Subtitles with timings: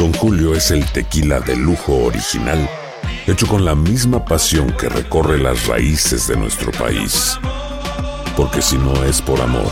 [0.00, 2.66] Don Julio es el tequila de lujo original,
[3.26, 7.38] hecho con la misma pasión que recorre las raíces de nuestro país.
[8.34, 9.70] Porque si no es por amor,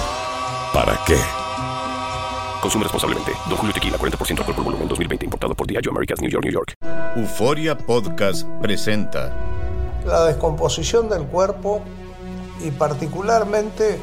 [0.75, 1.16] ¿para qué?
[2.61, 3.33] Consume responsablemente.
[3.49, 5.25] Don Julio Tequila, 40% alcohol por volumen, 2020.
[5.25, 6.74] Importado por Diageo Americas, New York, New York.
[7.16, 9.33] Euforia Podcast presenta
[10.05, 11.80] la descomposición del cuerpo
[12.63, 13.99] y particularmente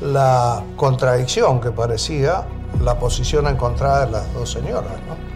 [0.00, 2.44] la contradicción que parecía
[2.82, 4.90] la posición encontrada de las dos señoras.
[5.06, 5.35] ¿no?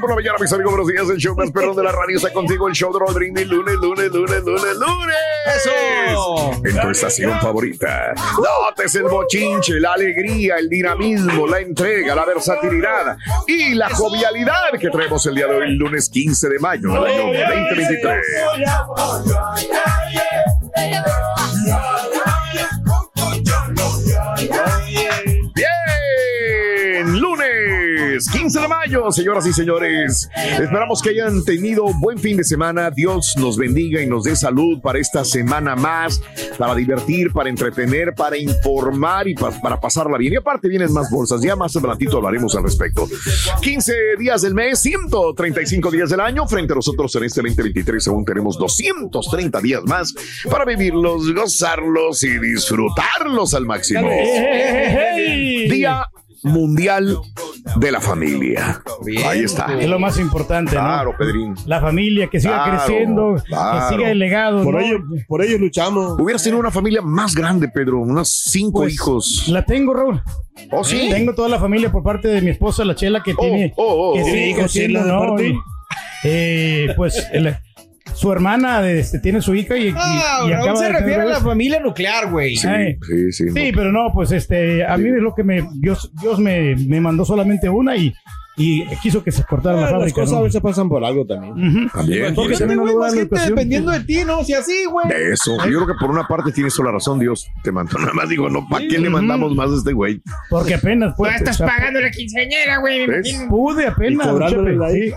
[0.00, 1.08] Por la mañana, mis amigos, buenos días.
[1.08, 2.68] El show más perrón de la radio está contigo.
[2.68, 5.16] El show de Brindis, lunes, lunes, lunes, lunes, lunes.
[5.56, 6.52] ¡Eso!
[6.64, 8.14] En tu estación favorita.
[8.14, 13.16] Notes el bochinche, la alegría, el dinamismo, la entrega, la versatilidad
[13.46, 17.24] y la jovialidad que traemos el día de hoy, lunes 15 de mayo del año
[17.26, 18.24] 2023.
[28.88, 30.30] 15 de mayo, señoras y señores.
[30.60, 32.90] Esperamos que hayan tenido buen fin de semana.
[32.90, 36.20] Dios nos bendiga y nos dé salud para esta semana más,
[36.56, 40.32] para divertir, para entretener, para informar y pa- para pasarla bien.
[40.34, 43.06] Y aparte vienen más bolsas, ya más adelantito hablaremos al respecto.
[43.60, 46.46] 15 días del mes, 135 días del año.
[46.46, 50.14] Frente a nosotros en este 2023 aún tenemos 230 días más
[50.50, 54.08] para vivirlos, gozarlos y disfrutarlos al máximo.
[55.70, 56.04] Día
[56.42, 57.18] Mundial
[57.76, 58.82] de la Familia.
[59.26, 59.78] Ahí está.
[59.78, 60.80] Es lo más importante, ¿no?
[60.82, 61.54] Claro, Pedrín.
[61.66, 63.88] La familia, que siga Claro, creciendo, claro.
[63.88, 64.62] que siga el legado.
[64.64, 64.80] Por ¿no?
[64.80, 66.18] ello, por ello luchamos.
[66.20, 69.48] Hubieras tenido una familia más grande, Pedro, unos cinco Pues, hijos.
[69.48, 70.22] La tengo, Raúl.
[70.72, 71.08] ¿Oh, sí?
[71.10, 73.72] Tengo toda la familia por parte de mi esposa, la Chela, que Oh, tiene.
[73.76, 74.24] oh, oh, que oh.
[74.24, 75.28] sigue ¿Tiene hijos, creciendo, Chela, de ¿no?
[75.28, 75.46] parte?
[75.48, 75.56] Y,
[76.24, 77.56] eh, pues el-
[78.18, 81.24] su hermana este, tiene su hija y, y- Ah, y acaba se de refiere a
[81.26, 82.56] la familia nuclear, güey.
[82.56, 82.98] Sí, Ay.
[83.06, 83.44] sí, sí.
[83.44, 83.52] no.
[83.54, 87.00] Sí, pero no, pues este, a mí es lo que me, Dios, Dios me, me
[87.00, 88.12] mandó solamente una y,
[88.58, 90.20] y quiso que se cortara la Ah, las fábrica.
[90.20, 90.38] cosas ¿no?
[90.38, 91.52] a veces pasan por algo también.
[91.52, 91.88] Ujú.
[91.94, 92.34] También.
[92.34, 92.58] Porque sí.
[92.58, 94.44] también no la gente dependiendo de ti, ¿no?
[94.44, 95.08] Si así, güey.
[95.08, 95.56] De eso.
[95.58, 97.98] Yo creo que por una parte tienes toda la razón, Dios te mandó.
[97.98, 100.20] Nada más digo, no, ¿para qué le mandamos más a este güey?
[100.50, 103.06] Porque apenas pues, estás o sea, pagando la quinceañera, güey.
[103.48, 104.26] Pude apenas.
[104.26, 105.12] Y la sí.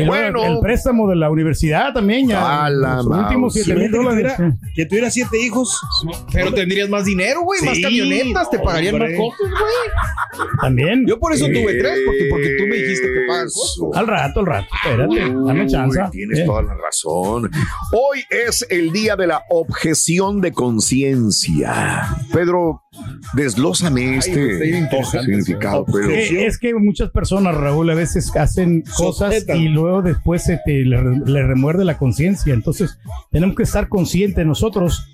[0.00, 0.44] Y Bueno.
[0.44, 2.64] El préstamo de la universidad también ya.
[2.64, 3.64] A la los últimos mouse.
[3.64, 4.32] 7 mil dólares.
[4.74, 5.80] que tuviera siete hijos.
[6.32, 7.60] Pero tendrías más dinero, güey.
[7.62, 10.48] Más Sí, camionetas, te pagarían más cosas, güey.
[10.60, 11.06] También.
[11.06, 13.72] Yo por eso tuve tres, porque, porque tú me dijiste que pagan cosas.
[13.76, 13.90] Eso.
[13.94, 14.66] Al rato, al rato.
[14.84, 16.00] Espérate, dame chance.
[16.02, 16.44] Uy, Tienes Eh.
[16.44, 17.50] toda la razón.
[17.92, 22.08] Hoy es el día de la objeción de conciencia.
[22.32, 22.82] Pedro,
[23.34, 26.10] bien este significado, Pedro.
[26.10, 31.00] Es que muchas personas, Raúl, a veces hacen cosas y luego después se te, le,
[31.24, 32.54] le remuerde la conciencia.
[32.54, 32.98] Entonces,
[33.30, 35.06] tenemos que estar conscientes nosotros.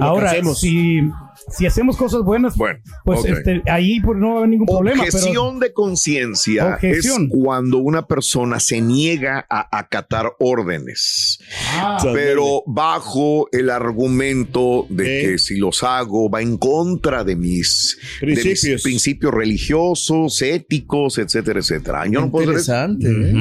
[0.00, 1.00] Ahora, si,
[1.50, 5.04] si hacemos cosas buenas, Bueno, pues este, ahí pues, no va a haber ningún problema.
[5.04, 11.38] Pero, Objeción de conciencia es cuando una persona se niega a acatar órdenes,
[11.76, 15.22] Ah, pero bajo el argumento de Eh.
[15.32, 18.82] que si los hago va en contra de mis de mis Principios.
[18.82, 22.04] principios religiosos, éticos, etcétera, etcétera.
[22.06, 23.32] Yo no puedo Interesante, ¿eh?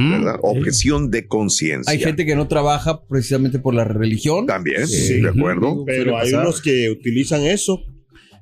[0.42, 1.92] Objeción de conciencia.
[1.92, 4.46] Hay gente que no trabaja precisamente por la religión.
[4.46, 5.22] también, Sí.
[5.22, 5.84] de acuerdo.
[5.86, 6.46] Pero hay pasar.
[6.46, 7.80] unos que utilizan eso.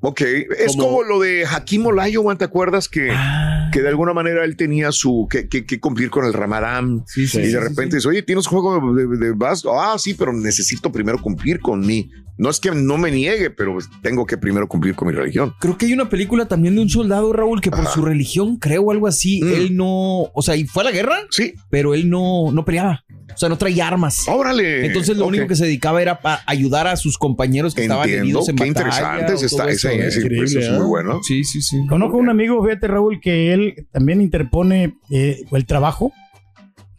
[0.02, 4.14] Ok, es Como- como lo de Hakim Olajuwon, ¿te acuerdas que Ah, que de alguna
[4.14, 7.04] manera él tenía su que, que- que cumplir con el Ramadán.
[7.16, 9.72] y de repente dice, oye, tienes juego de, de básquet.
[9.74, 12.10] Ah, sí, pero necesito primero cumplir con mi.
[12.38, 15.54] No es que no me niegue, pero tengo que primero cumplir con mi religión.
[15.60, 18.90] Creo que hay una película también de un soldado, Raúl, que por su religión, creo,
[18.90, 21.28] algo así, él no, o sea, y fue a la guerra, Mm.
[21.30, 23.04] sí, pero él no, no peleaba.
[23.34, 24.26] O sea, no traía armas.
[24.28, 24.86] Órale.
[24.88, 28.26] Entonces lo único que se dedicaba era para ayudar a sus compañeros que estaban Entiendo,
[28.26, 28.90] heridos en qué batalla.
[28.90, 30.20] interesante está ese- eso.
[30.20, 31.20] ese- pues, es muy bueno.
[31.24, 31.78] Sí, sí, sí.
[31.88, 33.61] Conozco un amigo, fíjate Raúl, que él
[33.92, 36.14] también interpone eh, el trabajo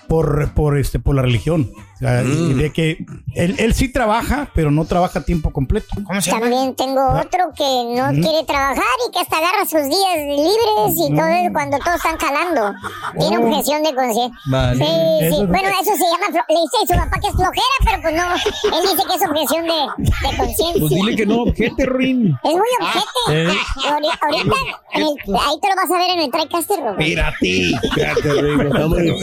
[0.09, 1.71] por, por, este, por la religión.
[2.03, 2.59] Sea, Mm.
[2.59, 2.99] de que
[3.37, 5.87] él, él sí trabaja, pero no trabaja a tiempo completo.
[6.29, 7.63] También tengo otro que
[7.95, 11.97] no quiere trabajar y que hasta agarra sus días libres y todo eso cuando todos
[11.99, 12.73] están jalando.
[13.21, 13.47] Tiene Oh.
[13.47, 14.37] objeción de conciencia.
[14.51, 14.79] Vale.
[14.85, 15.27] Sí, sí.
[15.27, 18.15] Eso- Bueno, eso se llama, le dice a su papá que es flojera, pero pues
[18.17, 18.77] no.
[18.77, 20.81] Él dice que es objeción de, de conciencia.
[20.81, 22.37] Pues dile que no, objeto, Rin.
[22.43, 23.21] Es muy objeto.
[23.31, 23.47] Eh.
[23.89, 24.57] Ahorita, ahorita
[24.95, 26.79] en el- ahí te lo vas a ver en el TriCaster.
[26.99, 27.71] Espérate.
[27.85, 29.15] Espérate, Rin.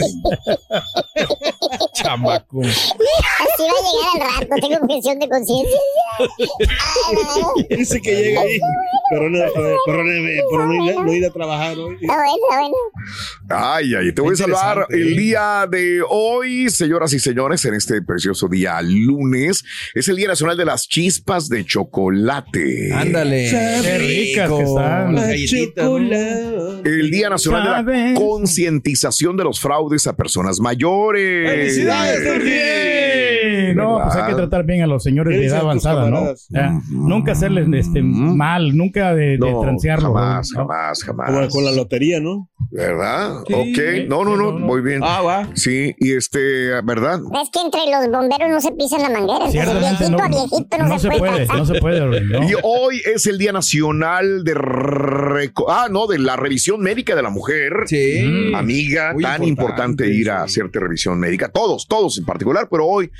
[1.92, 2.62] Chamaco.
[2.70, 5.78] Así va a llegar al rato, tengo objeción de conciencia.
[7.76, 8.58] Dice que llega ahí.
[9.10, 9.76] Pero no, pero no,
[10.50, 11.96] pero no ir a- no ir a trabajar hoy.
[12.00, 12.76] Está bueno, está bueno.
[13.48, 15.20] Ay, ay, te voy a salvar Interesante, el ¿eh?
[15.20, 19.64] día de hoy, señoras y señores, en este precioso día lunes.
[19.94, 22.92] Es el Día Nacional de las Chispas de Chocolate.
[22.94, 23.48] Ándale.
[23.50, 25.14] Qué ricas que están.
[25.14, 26.80] Las galletitas, ¿no?
[26.84, 31.48] El Día Nacional de la concientización de los fraudes a personas mayores.
[31.50, 32.20] ¡Felicidades,
[32.60, 33.09] Sim!
[33.74, 36.32] No, pues hay que tratar bien a los señores ¿Qué de edad avanzada, ¿no?
[36.48, 40.12] Ya, Nunca hacerles este, mal, nunca de, de No, transearlo.
[40.14, 40.66] jamás, ¿no?
[40.66, 41.48] jamás, Como jamás.
[41.52, 42.48] con la lotería, ¿no?
[42.70, 43.42] ¿Verdad?
[43.46, 43.54] Sí.
[43.54, 44.08] ok.
[44.08, 44.66] No, no, no, no, no.
[44.66, 45.00] muy bien.
[45.02, 45.48] Ah, va.
[45.54, 47.18] Sí, y este, ¿verdad?
[47.42, 49.46] Es que entre los bomberos no se pisan la manguera.
[49.50, 52.20] Viejito no, a viejito no, no se puede, no se puede.
[52.48, 57.22] Y hoy es el Día Nacional de reco- ah, no, de la revisión médica de
[57.22, 57.72] la mujer.
[57.86, 58.52] Sí.
[58.54, 61.48] Amiga, Muy tan importante, importante, ir a hacerte revisión médica.
[61.48, 63.10] Todos, todos en particular, pero hoy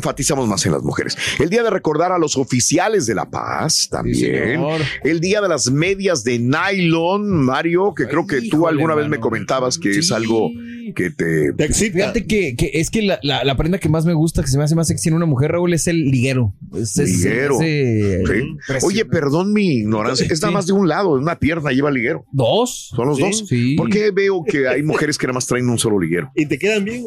[0.00, 1.16] enfatizamos más en las mujeres.
[1.38, 4.60] El día de recordar a los oficiales de la paz también.
[5.04, 9.20] el día de las medias de nylon, Mario, que creo que tú alguna vez me
[9.20, 10.50] comentabas que es algo
[10.94, 11.52] que te...
[11.52, 11.72] Te.
[11.72, 14.58] Fíjate que, que es que la, la- la prenda que más me gusta, que se
[14.58, 16.54] me hace más sexy en una mujer, Raúl, es el liguero.
[16.74, 17.58] Es, es- Liguero.
[17.58, 18.84] Sí.
[18.84, 20.54] Oye, perdón mi ignorancia, es nada Sí.
[20.54, 22.24] más de un lado, de una pierna lleva liguero.
[22.32, 22.90] ¿Dos?
[22.96, 23.44] Son los Sí, dos.
[23.48, 23.74] Sí.
[23.76, 26.30] ¿Por qué veo que hay mujeres que nada más traen un solo liguero?
[26.34, 27.04] ¿Y te quedan bien?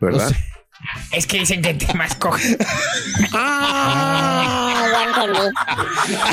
[0.00, 0.24] ¿Verdad?
[0.24, 0.36] No sé.
[1.12, 2.56] Es que dicen que te más coge.
[3.32, 5.38] Ah, ya entendí.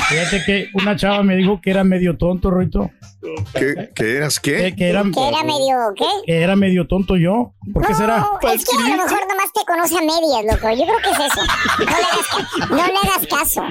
[0.08, 2.90] Fíjate que una chava me dijo que era medio tonto, Rito.
[3.54, 4.56] ¿Qué, qué eras qué?
[4.56, 6.04] Que, que era, Que era medio, ¿qué?
[6.24, 7.52] que era medio tonto yo.
[7.72, 8.18] ¿Por qué será?
[8.18, 10.70] No, es que a lo mejor nomás te conoce a medias, loco.
[10.70, 11.42] Yo creo que es eso.
[11.78, 12.26] No le hagas,
[12.70, 13.62] no le hagas caso.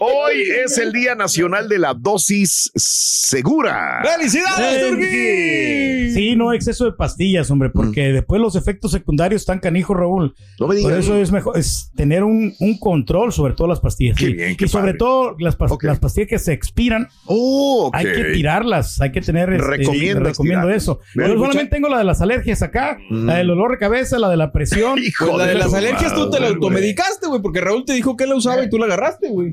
[0.00, 4.02] Hoy es el Día Nacional de la Dosis Segura.
[4.16, 6.10] ¡Felicidades, Turquí!
[6.12, 10.34] Sí, no exceso de pastillas, hombre, porque después los efectos secundarios están canijos, Raúl.
[10.60, 10.98] No me Por digas.
[11.04, 14.16] eso es mejor es tener un, un control sobre todas las pastillas.
[14.16, 14.32] Qué sí.
[14.34, 14.98] bien, qué y sobre padre.
[14.98, 17.94] todo las, pas- las pastillas que se expiran, Oh, ok.
[17.96, 19.52] hay que tirarlas, hay que tener.
[19.52, 21.00] este, recomiendo eso.
[21.14, 24.36] Yo solamente tengo la de las alergias acá, la del olor de cabeza, la de
[24.36, 24.98] la presión.
[25.02, 27.94] Hijo Pues la de las tu alergias tú te la automedicaste, güey, porque Raúl te
[27.94, 29.52] dijo que la usaba y tú la agarraste, güey.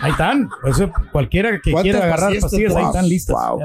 [0.00, 0.48] Ahí están.
[0.48, 3.36] Por eso cualquiera que ¿Cuántas quiera agarrar pastillas pastillas, ahí están listas.
[3.36, 3.60] Wow.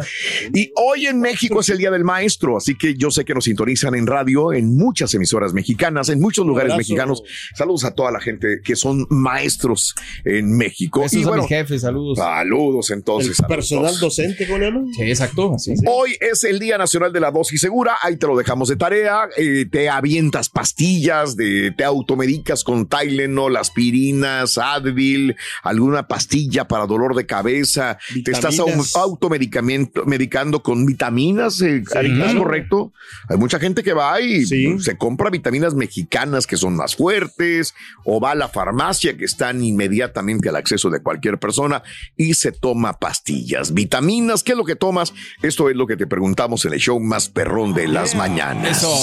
[0.53, 3.45] Y hoy en México es el Día del Maestro, así que yo sé que nos
[3.45, 6.89] sintonizan en radio, en muchas emisoras mexicanas, en muchos lugares abrazo.
[6.89, 7.23] mexicanos.
[7.53, 11.05] Saludos a toda la gente que son maestros en México.
[11.11, 12.17] Y a bueno, mis jefes, saludos.
[12.17, 13.37] saludos entonces.
[13.47, 14.93] personal docente, ¿cómo le llaman?
[14.93, 15.53] Sí, exacto.
[15.55, 15.73] Así.
[15.87, 17.95] Hoy es el Día Nacional de la Dosis Segura.
[18.01, 19.29] Ahí te lo dejamos de tarea.
[19.37, 25.35] Eh, te avientas pastillas, de, te automedicas con Tylenol, aspirinas, Advil,
[25.75, 27.97] alguna pastilla para dolor de cabeza.
[28.23, 28.95] Te estás au- Vitaminas.
[28.95, 31.61] automedicamento medicando con vitaminas.
[31.61, 32.39] eh, ¿Es claro.
[32.39, 32.93] correcto?
[33.29, 34.79] Hay mucha gente que va y Sí.
[34.79, 39.63] se compra vitaminas mexicanas que son más fuertes o va a la farmacia que están
[39.63, 41.83] inmediatamente al acceso de cualquier persona
[42.17, 44.43] y se toma pastillas, vitaminas.
[44.43, 45.13] ¿Qué es lo que tomas?
[45.41, 48.77] Esto es lo que te preguntamos en el show más perrón de las mañanas.
[48.77, 48.95] Eso.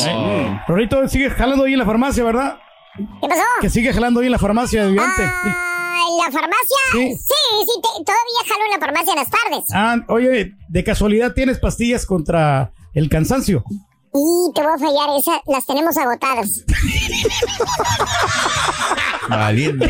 [0.68, 2.56] Rorito, sigue jalando ahí en la farmacia, ¿verdad?
[2.96, 3.40] ¿Qué pasó?
[3.60, 4.82] Que sigue jalando ahí en la farmacia.
[4.84, 5.71] Ah, ¿en
[6.18, 6.76] la farmacia?
[6.92, 7.16] Sí.
[7.16, 9.64] Sí, sí, te- todavía jalo en la farmacia en las tardes.
[9.74, 13.64] Ah, oye, de casualidad tienes pastillas contra el cansancio.
[14.14, 16.64] Y te voy a fallar, esas las tenemos agotadas.
[19.28, 19.88] Valiente.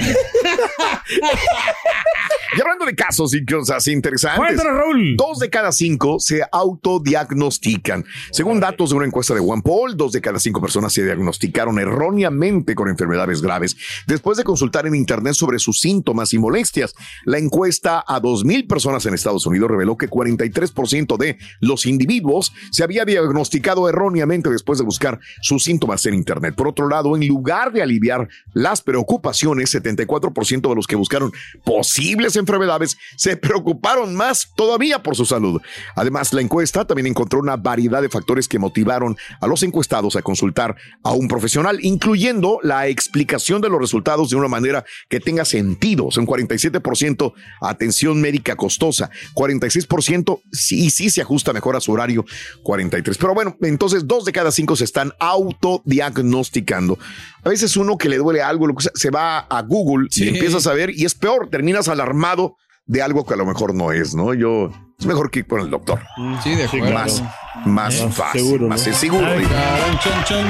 [2.54, 4.38] Y hablando de casos y cosas interesantes.
[4.38, 5.16] Cuéntanos, Raúl.
[5.16, 8.04] Dos de cada cinco se autodiagnostican.
[8.30, 12.74] Según datos de una encuesta de OnePoll, dos de cada cinco personas se diagnosticaron erróneamente
[12.74, 13.74] con enfermedades graves
[14.06, 16.94] después de consultar en Internet sobre sus síntomas y molestias.
[17.24, 22.52] La encuesta a dos mil personas en Estados Unidos reveló que 43% de los individuos
[22.70, 26.54] se había diagnosticado erróneamente después de buscar sus síntomas en Internet.
[26.54, 31.32] Por otro lado, en lugar de aliviar las preocupaciones, 74% de los que buscaron
[31.64, 35.60] posibles enfermedades se preocuparon más todavía por su salud.
[35.96, 40.22] Además, la encuesta también encontró una variedad de factores que motivaron a los encuestados a
[40.22, 45.44] consultar a un profesional, incluyendo la explicación de los resultados de una manera que tenga
[45.44, 46.10] sentido.
[46.10, 52.24] Son 47% atención médica costosa, 46% sí, sí se ajusta mejor a su horario,
[52.62, 53.16] 43%.
[53.18, 56.98] Pero bueno, entonces dos de cada cinco se están autodiagnosticando.
[57.44, 60.14] A veces uno que le duele algo, lo que sea, se va a Google y
[60.14, 60.28] Sí.
[60.28, 63.92] empieza a saber y es peor, terminas alarmado de algo que a lo mejor no
[63.92, 64.34] es, ¿no?
[64.34, 66.00] Yo, es mejor que ir con el doctor.
[66.42, 66.90] Sí, de acuerdo.
[66.92, 67.22] Más,
[67.64, 68.92] más Eh, fácil, seguro, más ¿no?
[68.94, 69.26] seguro.
[69.26, 69.46] Ay.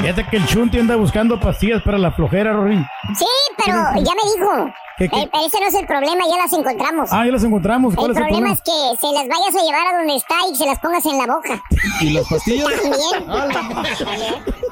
[0.02, 2.84] Fíjate que el Chunti anda buscando pastillas para la flojera, Rorín.
[3.18, 3.26] Sí,
[3.58, 4.72] pero ya me dijo.
[4.98, 5.16] ¿Qué, qué?
[5.20, 7.08] Eh, ese no es el problema, ya las encontramos.
[7.12, 7.94] Ah, ya las encontramos.
[7.94, 8.54] ¿Cuál el es el problema problema?
[8.54, 11.18] es que se las vayas a llevar a donde está y se las pongas en
[11.18, 11.62] la boca.
[12.00, 12.68] ¿Y las pastillas?
[13.52, 14.34] También.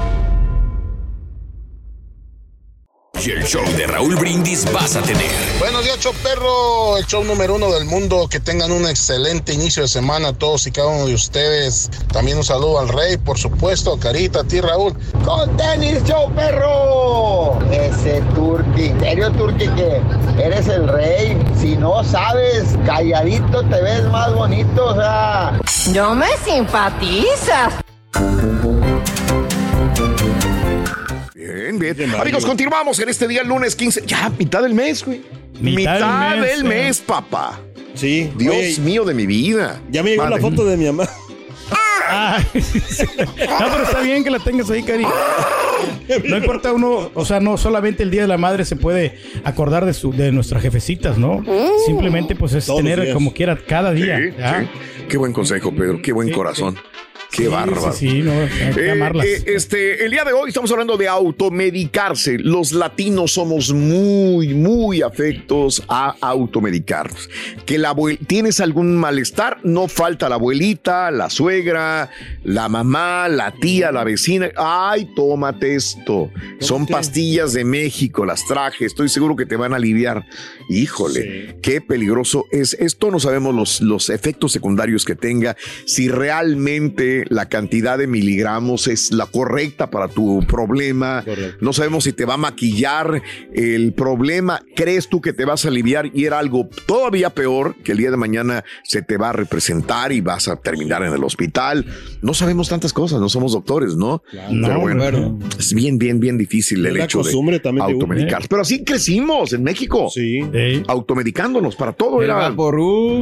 [3.23, 5.29] Y el show de Raúl Brindis vas a tener.
[5.59, 8.27] Buenos días, show perro, el show número uno del mundo.
[8.27, 11.91] Que tengan un excelente inicio de semana todos y cada uno de ustedes.
[12.11, 14.95] También un saludo al rey, por supuesto, Carita, a ti, Raúl.
[15.23, 17.59] Con tenis, show perro.
[17.71, 18.85] Ese Turki.
[18.85, 20.01] ¿En serio, Turki, que
[20.43, 21.37] eres el rey?
[21.59, 25.59] Si no sabes, calladito te ves más bonito, o sea.
[25.93, 27.73] No me simpatizas.
[31.41, 32.15] Bien, bien.
[32.15, 34.03] Amigos, continuamos en este día lunes 15.
[34.05, 35.21] Ya, mitad del mes, güey.
[35.59, 37.03] Mitad, Mitad del del mes, mes, eh.
[37.07, 37.59] papá.
[37.95, 38.31] Sí.
[38.37, 39.81] Dios Oye, mío de mi vida.
[39.89, 41.09] Ya me llegó Madre la foto de mi mamá.
[42.13, 45.05] Ah, no, pero está bien que la tengas ahí, Cari.
[46.27, 49.85] No importa uno, o sea, no solamente el Día de la Madre se puede acordar
[49.85, 51.43] de, su, de nuestras jefecitas, ¿no?
[51.85, 53.13] Simplemente pues es tener días.
[53.13, 54.17] como quiera cada día.
[54.17, 54.59] Sí, ¿ya?
[54.61, 54.67] sí.
[55.07, 56.01] Qué buen consejo, Pedro.
[56.01, 56.77] Qué buen corazón.
[57.31, 57.93] Qué Sí, bárbaro.
[57.93, 59.25] sí, sí, no, hay que Eh, amarlas.
[59.25, 62.37] eh, este, el día de hoy estamos hablando de automedicarse.
[62.39, 67.29] Los latinos somos muy, muy afectos a automedicarnos.
[67.65, 67.95] Que la
[68.27, 72.09] tienes algún malestar, no falta la abuelita, la suegra,
[72.43, 74.49] la mamá, la tía, la vecina.
[74.57, 76.29] Ay, tómate esto.
[76.59, 78.85] Son pastillas de México, las traje.
[78.85, 80.25] Estoy seguro que te van a aliviar.
[80.69, 82.73] Híjole, qué peligroso es.
[82.73, 88.87] Esto no sabemos los, los efectos secundarios que tenga, si realmente la cantidad de miligramos
[88.87, 91.23] es la correcta para tu problema.
[91.59, 93.21] No sabemos si te va a maquillar
[93.53, 94.61] el problema.
[94.75, 98.11] ¿Crees tú que te vas a aliviar y era algo todavía peor que el día
[98.11, 101.85] de mañana se te va a representar y vas a terminar en el hospital?
[102.21, 104.23] No sabemos tantas cosas, no somos doctores, ¿no?
[104.51, 105.39] No, Pero bueno, claro.
[105.57, 108.03] es bien, bien, bien difícil el la hecho de también de uno.
[108.03, 108.43] automedicar.
[108.49, 110.09] Pero así crecimos en México.
[110.09, 110.39] Sí.
[110.87, 112.19] Automedicándonos para todo.
[112.21, 112.35] El era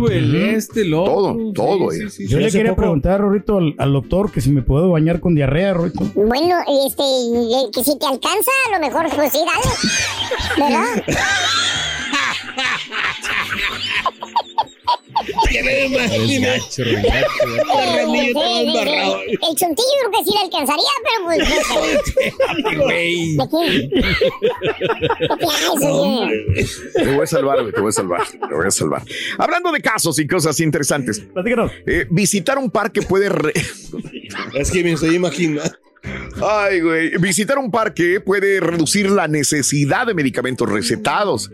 [0.10, 1.14] el este, el otro.
[1.14, 1.92] Todo, todo.
[1.92, 2.10] Sí, era.
[2.10, 4.90] sí, sí, Yo le quería poco- preguntar, Rorito, al, al doctor que si me puedo
[4.92, 6.02] bañar con diarrea, Rorito.
[6.16, 10.70] Bueno, este, eh, que si te alcanza, a lo mejor, pues sí, dale.
[11.06, 11.20] ¿Verdad?
[19.42, 21.80] El chontillo creo que sí le alcanzaría, pero pues no sé.
[22.88, 23.38] ¿De.
[26.94, 29.04] Te voy a salvar, te voy a salvar, te voy a salvar.
[29.38, 31.22] Hablando de casos y cosas interesantes.
[31.86, 33.30] Eh, visitar un parque puede...
[33.30, 33.54] re-
[34.54, 35.72] Es que me estoy imaginando.
[36.42, 37.18] Ay, güey.
[37.18, 41.52] Visitar un parque puede reducir la necesidad de medicamentos recetados.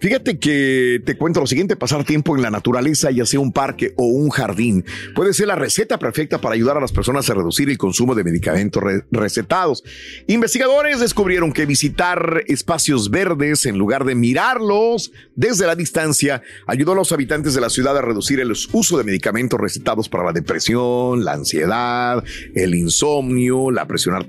[0.00, 3.92] Fíjate que te cuento lo siguiente, pasar tiempo en la naturaleza, ya sea un parque
[3.96, 4.84] o un jardín,
[5.14, 8.22] puede ser la receta perfecta para ayudar a las personas a reducir el consumo de
[8.22, 9.82] medicamentos re- recetados.
[10.28, 16.96] Investigadores descubrieron que visitar espacios verdes en lugar de mirarlos desde la distancia ayudó a
[16.96, 21.24] los habitantes de la ciudad a reducir el uso de medicamentos recetados para la depresión,
[21.24, 22.22] la ansiedad,
[22.54, 24.19] el insomnio, la presión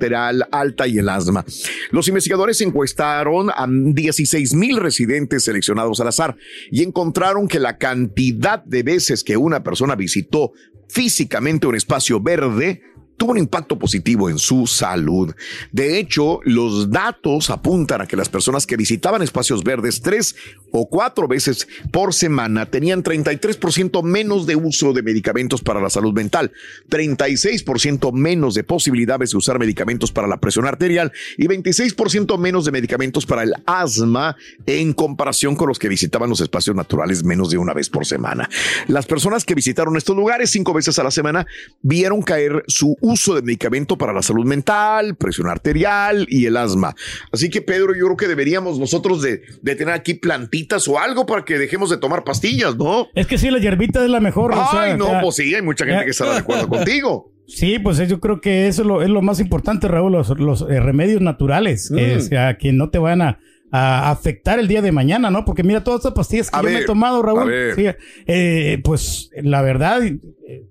[0.51, 1.45] alta y el asma.
[1.91, 6.35] Los investigadores encuestaron a 16 mil residentes seleccionados al azar
[6.71, 10.51] y encontraron que la cantidad de veces que una persona visitó
[10.87, 12.81] físicamente un espacio verde
[13.17, 15.33] tuvo un impacto positivo en su salud.
[15.71, 20.35] De hecho, los datos apuntan a que las personas que visitaban espacios verdes tres
[20.71, 26.13] o cuatro veces por semana tenían 33% menos de uso de medicamentos para la salud
[26.13, 26.51] mental,
[26.89, 32.71] 36% menos de posibilidades de usar medicamentos para la presión arterial y 26% menos de
[32.71, 37.57] medicamentos para el asma en comparación con los que visitaban los espacios naturales menos de
[37.57, 38.49] una vez por semana.
[38.87, 41.45] Las personas que visitaron estos lugares cinco veces a la semana
[41.81, 46.95] vieron caer su de medicamento para la salud mental, presión arterial y el asma.
[47.31, 51.25] Así que Pedro, yo creo que deberíamos nosotros de, de tener aquí plantitas o algo
[51.25, 53.07] para que dejemos de tomar pastillas, ¿no?
[53.15, 54.51] Es que sí, la hierbita es la mejor.
[54.53, 56.67] o sea, Ay, no, ya- pues sí, hay mucha gente ya- que estará de acuerdo
[56.69, 57.31] contigo.
[57.47, 60.29] Sí, pues eh, yo creo que eso es lo, es lo más importante, Raúl, los,
[60.39, 62.17] los, eh, remedios naturales, que, Mm.
[62.17, 63.39] o sea, que no te van a,
[63.73, 65.43] a afectar el día de mañana, ¿no?
[65.43, 67.85] Porque mira, todas estas pastillas que A yo me he tomado, Raúl, sí,
[68.27, 70.01] eh, pues la verdad,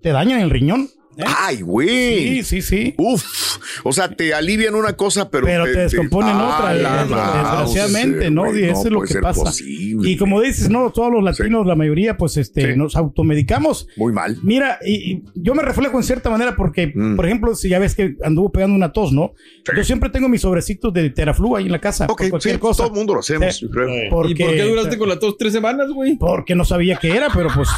[0.03, 0.89] te dañan el riñón.
[1.17, 1.25] ¿Eh?
[1.27, 2.43] Ay, güey.
[2.43, 2.95] Sí, sí, sí.
[2.99, 8.31] Uf, o sea, te alivian una cosa, pero, Pero te descomponen Ah, otra, la desgraciadamente,
[8.31, 8.55] ¿no?
[8.57, 9.43] Y eso es lo que pasa.
[9.45, 10.09] posible.
[10.11, 13.89] Y como dices, no, todos los latinos, la mayoría, pues este, nos automedicamos.
[13.97, 14.39] Muy mal.
[14.43, 17.17] Mira, y, y yo me reflejo en cierta manera porque, Mm.
[17.17, 19.33] por ejemplo, si ya ves que anduvo pegando una tos, ¿no?
[19.77, 22.07] Yo siempre tengo mis sobrecitos de teraflu ahí en la casa.
[22.07, 22.83] por cualquier sí, cosa.
[22.85, 23.89] todo el mundo lo hacemos, yo creo.
[24.11, 26.17] Porque- ¿Y por qué duraste con la tos tres semanas, güey?
[26.17, 27.69] Porque no sabía qué era, pero pues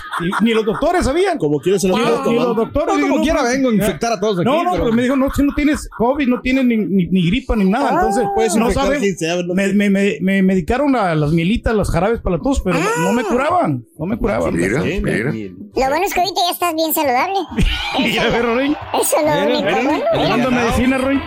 [0.42, 1.38] ni los doctores sabían.
[1.38, 2.98] Como quieres se lo Ni, los- doctores.
[2.98, 5.16] No, como quiera, vengo a infectar a todos aquí, No, no, pero- pero me dijo,
[5.16, 7.88] no, si no tienes COVID, no tienes ni, ni, ni gripa ni nada.
[7.90, 12.20] Ah, Entonces, puedes no no Me, me, me, me medicaron la- las mielitas, los jarabes
[12.20, 13.84] para la tos, pero no, no me curaban.
[13.98, 14.54] No me curaban.
[14.54, 15.32] Mira, Sí, mira.
[15.32, 17.34] Lo bueno es que ahorita ya estás bien saludable.
[17.98, 18.76] Mira, ve, Rorín.
[19.00, 21.20] Eso es lo Mira, único mira, medicina, Roy.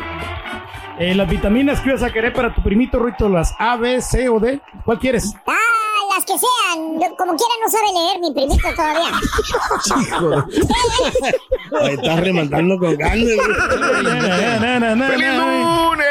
[1.00, 4.30] Eh, las vitaminas que ibas a querer para tu primito, Ruito, las A, B, C
[4.30, 4.62] o D.
[4.86, 5.34] ¿Cuál quieres?
[5.46, 5.54] Ah,
[6.16, 6.94] las que sean.
[7.00, 9.12] Lo- Como quiera no sabe leer mi primito todavía.
[11.82, 13.18] Ahí estás remandando con ganas.
[15.10, 16.06] ¡Feliz lunes!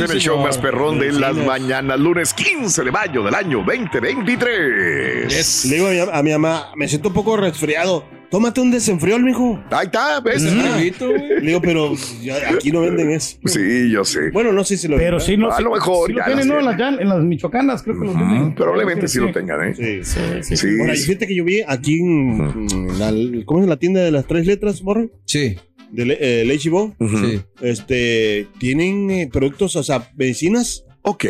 [0.00, 5.64] En el show más perrón de las mañanas, lunes 15 de mayo del año 2023.
[5.66, 8.04] Le digo a mi, a mi mamá, me siento un poco resfriado.
[8.30, 9.60] Tómate un desenfriol, mijo.
[9.70, 10.42] Ahí está, ¿ves?
[10.42, 13.36] Le digo, pero ya aquí no venden eso.
[13.44, 14.30] Sí, yo sé.
[14.30, 15.26] Bueno, no sé si lo Pero venden.
[15.26, 16.58] sí, no, A lo mejor sí lo ya tienen, las ¿no?
[16.60, 18.54] En las, llan- en las michoacanas, creo que los venden.
[18.54, 19.74] Probablemente sí lo tengan, ¿eh?
[19.74, 20.04] Sí.
[20.04, 20.56] Sí, sí.
[20.56, 20.76] Sí.
[20.76, 24.12] Bueno, y fíjate que yo vi aquí en, en la, ¿cómo es la tienda de
[24.12, 25.10] las tres letras, morro?
[25.24, 25.56] Sí,
[25.90, 26.94] De Le- eh, Leche Bo.
[27.00, 27.18] Ujú.
[27.18, 27.40] sí.
[27.62, 31.24] Este, tienen eh, productos, o sea, medicinas Ok.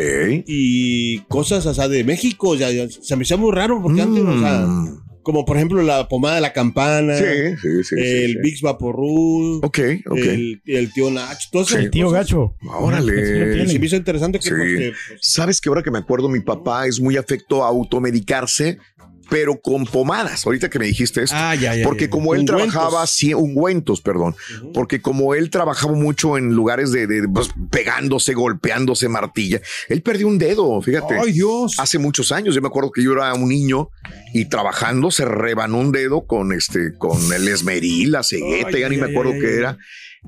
[0.45, 2.49] y cosas, o sea, de México.
[2.49, 4.99] O sea, ya- se me hacía muy raro porque antes, o sea, Mm.
[5.23, 7.25] Como por ejemplo la pomada de la campana, Sí,
[7.61, 7.95] sí, sí.
[7.97, 8.37] el sí.
[8.41, 10.17] Vicks Vaporru, Ok, ok.
[10.17, 11.77] el, el tío Nacho, todo eso.
[11.77, 11.83] Sí.
[11.83, 12.55] El tío Gacho.
[12.79, 13.67] Órale.
[13.67, 16.87] Se me hizo interesante que porque, pues, Sabes que ahora que me acuerdo, mi papá
[16.87, 18.77] es muy afecto a automedicarse,
[19.31, 20.45] pero con pomadas.
[20.45, 21.35] Ahorita que me dijiste esto.
[21.39, 21.85] Ah, ya, ya.
[21.85, 22.09] porque ya.
[22.09, 22.73] como él Ungüentos.
[22.73, 24.35] trabajaba, sí, ungüentos, perdón.
[24.73, 30.27] Porque como él trabajaba mucho en lugares de, de, pues, pegándose, golpeándose martilla, él perdió
[30.27, 31.17] un dedo, fíjate.
[31.17, 31.79] Ay, Dios.
[31.79, 33.87] Hace muchos años, yo me acuerdo que yo era un niño
[34.33, 38.89] y trabajando se rebanó un dedo con este, con el esmeril, la cegueta, Ay, ya
[38.89, 39.77] ni me acuerdo qué era.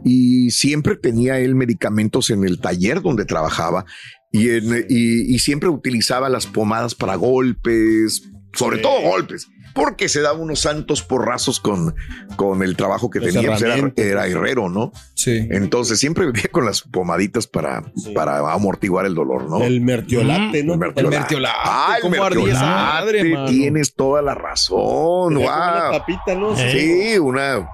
[0.06, 3.86] Y siempre tenía él medicamentos en el taller donde trabajaba
[4.32, 9.48] y, en- y, y siempre utilizaba las pomadas para golpes, sobre todo golpes.
[9.74, 11.96] Porque se daba unos santos porrazos con,
[12.36, 13.50] con el trabajo que tenía.
[13.50, 13.64] pues
[13.98, 14.92] era, herrero, ¿no?
[15.16, 15.48] Sí.
[15.50, 18.12] Entonces siempre vivía con las pomaditas para, Sí.
[18.14, 19.64] para amortiguar el dolor, ¿no?
[19.64, 20.74] el mertiolate, ¿no?
[20.74, 21.18] El mertiolate.
[21.18, 23.52] mertiolate, Ah, el ¿cómo ardía esa madre, mertiolate.
[23.52, 25.34] Tienes toda la razón.
[25.34, 25.92] Como una Wow.
[25.92, 26.56] tapita, ¿no?
[26.56, 27.68] Sí, una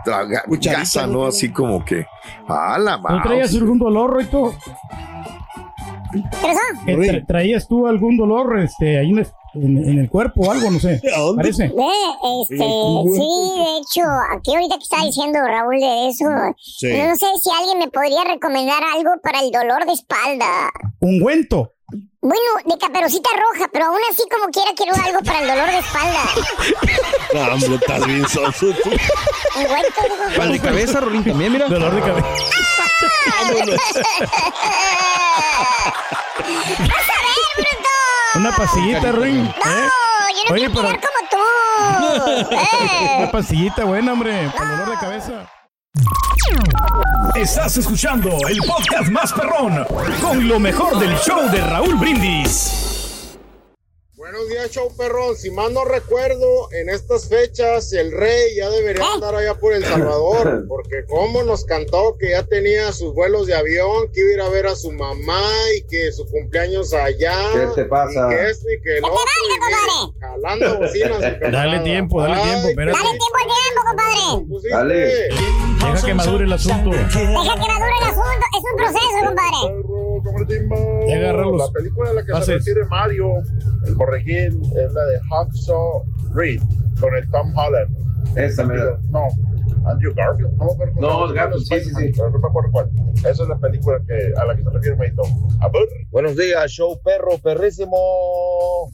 [0.72, 1.14] gasa, ¿no?
[1.14, 1.26] ¿no?
[1.28, 2.06] Así como que.
[2.48, 4.18] ¡Ah, la ¿No traías algún dolor,
[6.86, 9.20] tra- ¿Traías tú algún dolor este, ahí en
[9.56, 10.70] en- en el cuerpo o algo?
[10.72, 11.02] No sé.
[11.16, 11.42] ¿A dónde?
[11.44, 11.68] Parece.
[11.70, 11.92] Ve,
[12.42, 14.02] este, sí, de hecho,
[14.36, 16.26] aquí ahorita que está diciendo Raúl de eso,
[16.58, 16.88] Sí.
[16.88, 20.72] no sé si alguien me podría recomendar algo para el dolor de espalda.
[21.00, 21.74] Ungüento.
[22.22, 25.80] Bueno, de caperucita roja, pero aún así como quiera quiero algo para el dolor de
[25.80, 26.24] espalda.
[27.32, 28.74] No, hombre, estás bien soso.
[28.84, 28.90] tú.
[29.56, 30.02] Ungüento.
[30.36, 31.68] Pal de cabeza, Rolín, también, mira.
[31.68, 32.28] Dolor de cabeza.
[38.40, 39.46] Una pastillita, Ruin.
[39.46, 39.52] ¿eh?
[40.48, 41.38] yo no quiero quedar como tú.
[42.56, 43.18] Eh.
[43.18, 45.32] Una pastillita buena, hombre, para el dolor de cabeza.
[47.36, 49.86] Estás escuchando el podcast más perrón
[50.22, 52.99] con lo mejor del show de Raúl Brindis.
[54.20, 55.38] Buenos días, show perrón.
[55.38, 59.86] Si mal no recuerdo, en estas fechas el rey ya debería andar allá por El
[59.86, 64.34] Salvador, porque como nos cantó que ya tenía sus vuelos de avión, que iba a
[64.34, 65.42] ir a ver a su mamá
[65.74, 67.34] y que su cumpleaños allá.
[67.54, 68.28] ¿Qué te pasa?
[68.28, 69.20] Y que esto y que el otro.
[69.46, 71.24] y mire, Jalando bocinas.
[71.42, 72.98] el Dale tiempo, dale tiempo, espérate.
[72.98, 74.70] Dale tiempo al tiempo, compadre.
[74.70, 75.30] Dale.
[75.94, 76.90] Deja que madure el asunto.
[76.90, 78.46] Deja que madure el asunto.
[78.58, 80.09] Es un proceso, compadre.
[80.24, 83.34] Los La película en la que se refiere Mario,
[83.86, 86.04] el borreguín, es la de Hacksaw
[86.34, 86.62] Ridge,
[87.00, 87.96] con el Tom Holland.
[88.36, 89.00] Esa, mira.
[89.10, 89.28] No,
[89.86, 90.54] Andrew Garfield.
[90.58, 90.68] No,
[91.00, 92.90] No, llama, Garfield, sí, sí, Spider-Man, pero no me acuerdo cuál.
[93.16, 95.24] Esa es la película que, a la que se refiere Mayto.
[95.62, 95.88] A ver.
[96.12, 97.98] Buenos días, show perro perrísimo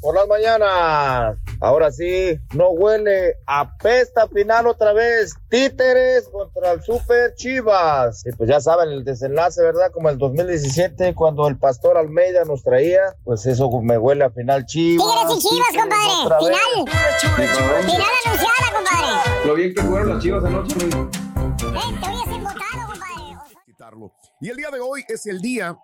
[0.02, 1.38] por las mañanas.
[1.66, 5.34] Ahora sí, no huele, apesta final otra vez.
[5.50, 8.24] Títeres contra el Super Chivas.
[8.24, 9.92] Y pues ya saben el desenlace, ¿verdad?
[9.92, 14.68] Como el 2017 cuando el Pastor Almeida nos traía, pues eso me huele a final
[14.68, 15.08] Chivas.
[15.08, 16.46] Tigres y Chivas, Títeres compadre.
[16.46, 17.36] Final.
[17.36, 19.48] Final anunciada, compadre.
[19.48, 20.90] Lo bien que fueron las chivas anoche, güey.
[20.92, 23.38] Eh, te voy a votado, compadre.
[23.66, 24.14] quitarlo.
[24.40, 25.76] Y el día de hoy es el día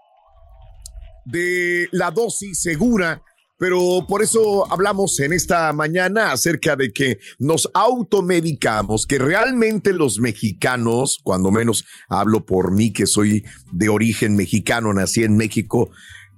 [1.25, 3.21] de la dosis segura,
[3.62, 10.17] pero por eso hablamos en esta mañana acerca de que nos automedicamos, que realmente los
[10.17, 15.91] mexicanos, cuando menos hablo por mí, que soy de origen mexicano, nací en México,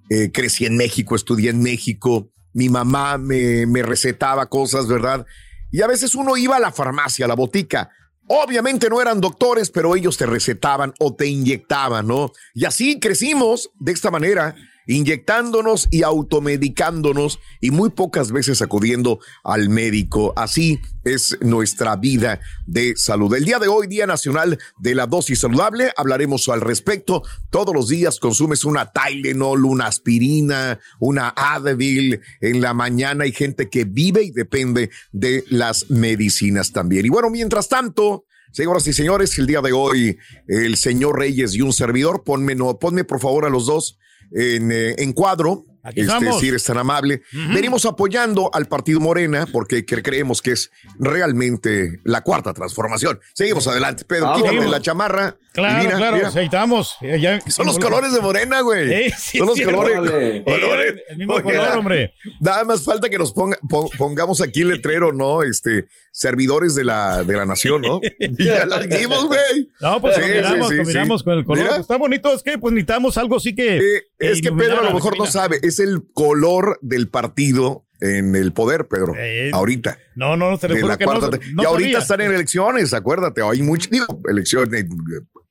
[0.09, 5.25] eh, crecí en México, estudié en México, mi mamá me, me recetaba cosas, ¿verdad?
[5.71, 7.89] Y a veces uno iba a la farmacia, a la botica.
[8.27, 12.33] Obviamente no eran doctores, pero ellos te recetaban o te inyectaban, ¿no?
[12.53, 14.55] Y así crecimos de esta manera,
[14.87, 20.33] inyectándonos y automedicándonos y muy pocas veces acudiendo al médico.
[20.35, 23.33] Así es nuestra vida de salud.
[23.35, 27.23] El día de hoy, Día Nacional de la Dosis Saludable, hablaremos al respecto.
[27.49, 32.21] Todos los días consumes una Tylenol, una aspirina, una Advil.
[32.41, 37.05] En la mañana hay gente que vive y depende de las medicinas también.
[37.05, 40.15] Y bueno, mientras tanto, Señoras y señores, el día de hoy,
[40.47, 43.97] el señor Reyes y un servidor, ponme, no, ponme por favor a los dos
[44.33, 45.65] en, eh, en cuadro.
[45.85, 47.23] Aquí este, si eres tan amable.
[47.53, 50.71] Venimos apoyando al Partido Morena porque cre- creemos que es
[51.17, 53.19] realmente la cuarta transformación.
[53.33, 54.27] Seguimos adelante, Pedro.
[54.29, 54.71] Ah, quítate seguimos.
[54.71, 55.37] la chamarra.
[55.53, 56.27] Claro, mira, claro, mira.
[56.29, 56.95] aceitamos.
[57.01, 58.91] Eh, ya- Son los colores de Morena, güey.
[58.91, 59.99] Eh, sí, Son los sí, colores.
[59.99, 60.43] órale.
[60.43, 60.93] colores.
[60.95, 62.13] Eh, el mismo Oye, color, hombre.
[62.39, 65.43] Nada más falta que nos ponga- pon- pongamos aquí el letrero, ¿no?
[65.43, 67.99] Este, servidores de la, de la nación, ¿no?
[68.19, 69.69] Y ya la dimos, güey.
[69.79, 71.25] No, pues Sí, combinamos, sí, sí, combinamos sí.
[71.25, 71.63] con el color.
[71.65, 71.75] Mira.
[71.77, 73.77] Está bonito, es que pues necesitamos algo así que.
[73.77, 78.35] Eh, es que Pedro a lo mejor no sabe, es el color del partido en
[78.35, 79.13] el poder, Pedro.
[79.53, 79.97] ahorita.
[80.15, 81.99] No, no, te lo De juro la que no, cuarta- no y ahorita sabía.
[81.99, 84.87] están en elecciones, acuérdate, hay mucho, digo, elecciones, eh,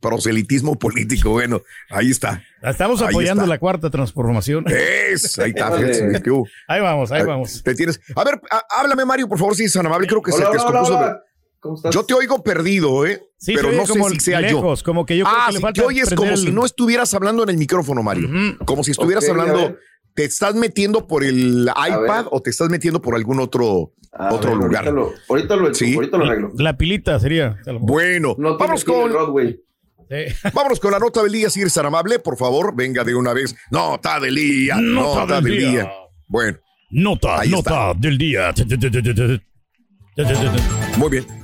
[0.01, 2.43] proselitismo político, bueno, ahí está.
[2.63, 3.55] Estamos Ahí apoyando está.
[3.55, 4.65] la cuarta transformación.
[4.69, 5.69] Es, ahí está.
[6.69, 7.63] Ahí vamos, ahí vamos.
[7.63, 8.01] Te tienes.
[8.17, 8.41] A ver,
[8.77, 10.07] háblame, Mario, por favor, si es tan amable.
[10.07, 10.99] Creo que Hola, se te hola, hola, descompuso.
[10.99, 11.23] hola.
[11.61, 11.95] ¿Cómo estás?
[11.95, 13.23] Yo te oigo perdido, ¿eh?
[13.39, 14.85] Sí, pero se no sé como si sea lejos, yo.
[14.85, 17.45] como que yo creo ah, que le falta te oyes como si no estuvieras hablando
[17.45, 18.29] en el micrófono, Mario.
[18.65, 19.77] Como si estuvieras hablando.
[20.15, 24.51] ¿Te estás metiendo por el iPad o te estás metiendo por algún otro, A otro
[24.51, 24.87] ver, lugar?
[24.89, 25.95] Ahorita lo, ahorita lo, Sí.
[25.95, 26.53] ahorita lo arreglo.
[26.59, 27.57] La pilita sería.
[27.81, 29.11] Bueno, No vamos con.
[29.13, 29.59] Rodway.
[30.53, 33.33] Vámonos con la nota del día, si eres tan amable, por favor, venga de una
[33.33, 33.57] vez.
[33.71, 35.71] Nota del día, Nota nota, del del día.
[35.71, 35.93] día.
[36.29, 36.59] Bueno.
[36.91, 38.53] Nota, nota del día.
[40.99, 41.42] Muy bien.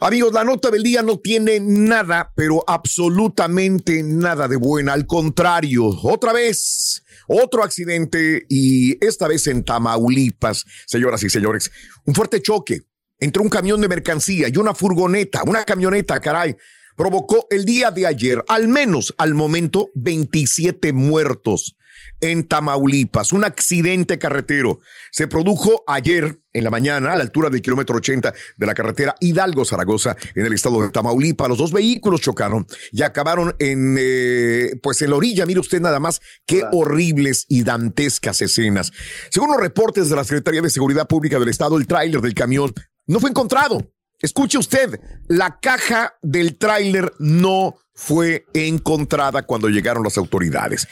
[0.00, 4.92] Amigos, la nota del día no tiene nada, pero absolutamente nada de buena.
[4.92, 11.72] Al contrario, otra vez, otro accidente y esta vez en Tamaulipas, señoras y señores.
[12.04, 12.82] Un fuerte choque
[13.18, 16.56] entre un camión de mercancía y una furgoneta, una camioneta, caray,
[16.96, 21.76] provocó el día de ayer, al menos al momento, 27 muertos
[22.20, 23.32] en Tamaulipas.
[23.32, 24.80] Un accidente carretero
[25.10, 29.14] se produjo ayer en la mañana a la altura del kilómetro 80 de la carretera
[29.20, 31.48] Hidalgo-Zaragoza en el estado de Tamaulipas.
[31.48, 35.46] Los dos vehículos chocaron y acabaron en, eh, pues en la orilla.
[35.46, 38.92] Mire usted nada más qué horribles y dantescas escenas.
[39.30, 42.72] Según los reportes de la Secretaría de Seguridad Pública del Estado, el tráiler del camión
[43.06, 43.90] no fue encontrado.
[44.20, 50.86] Escuche usted, la caja del tráiler no fue encontrada cuando llegaron las autoridades.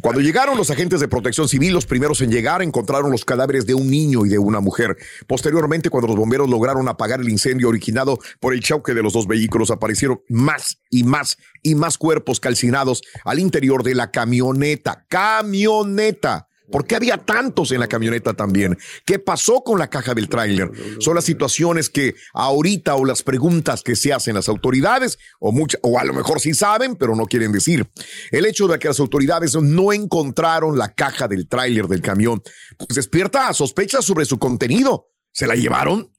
[0.00, 3.74] Cuando llegaron los agentes de protección civil, los primeros en llegar encontraron los cadáveres de
[3.74, 4.96] un niño y de una mujer.
[5.28, 9.28] Posteriormente, cuando los bomberos lograron apagar el incendio originado por el choque de los dos
[9.28, 15.06] vehículos, aparecieron más y más y más cuerpos calcinados al interior de la camioneta.
[15.08, 16.47] Camioneta.
[16.70, 18.76] ¿Por qué había tantos en la camioneta también?
[19.04, 20.70] ¿Qué pasó con la caja del tráiler?
[21.00, 25.78] Son las situaciones que ahorita o las preguntas que se hacen las autoridades o mucha,
[25.82, 27.88] o a lo mejor sí saben, pero no quieren decir.
[28.30, 32.42] El hecho de que las autoridades no encontraron la caja del tráiler del camión,
[32.76, 35.08] pues despierta sospechas sobre su contenido.
[35.32, 36.10] ¿Se la llevaron?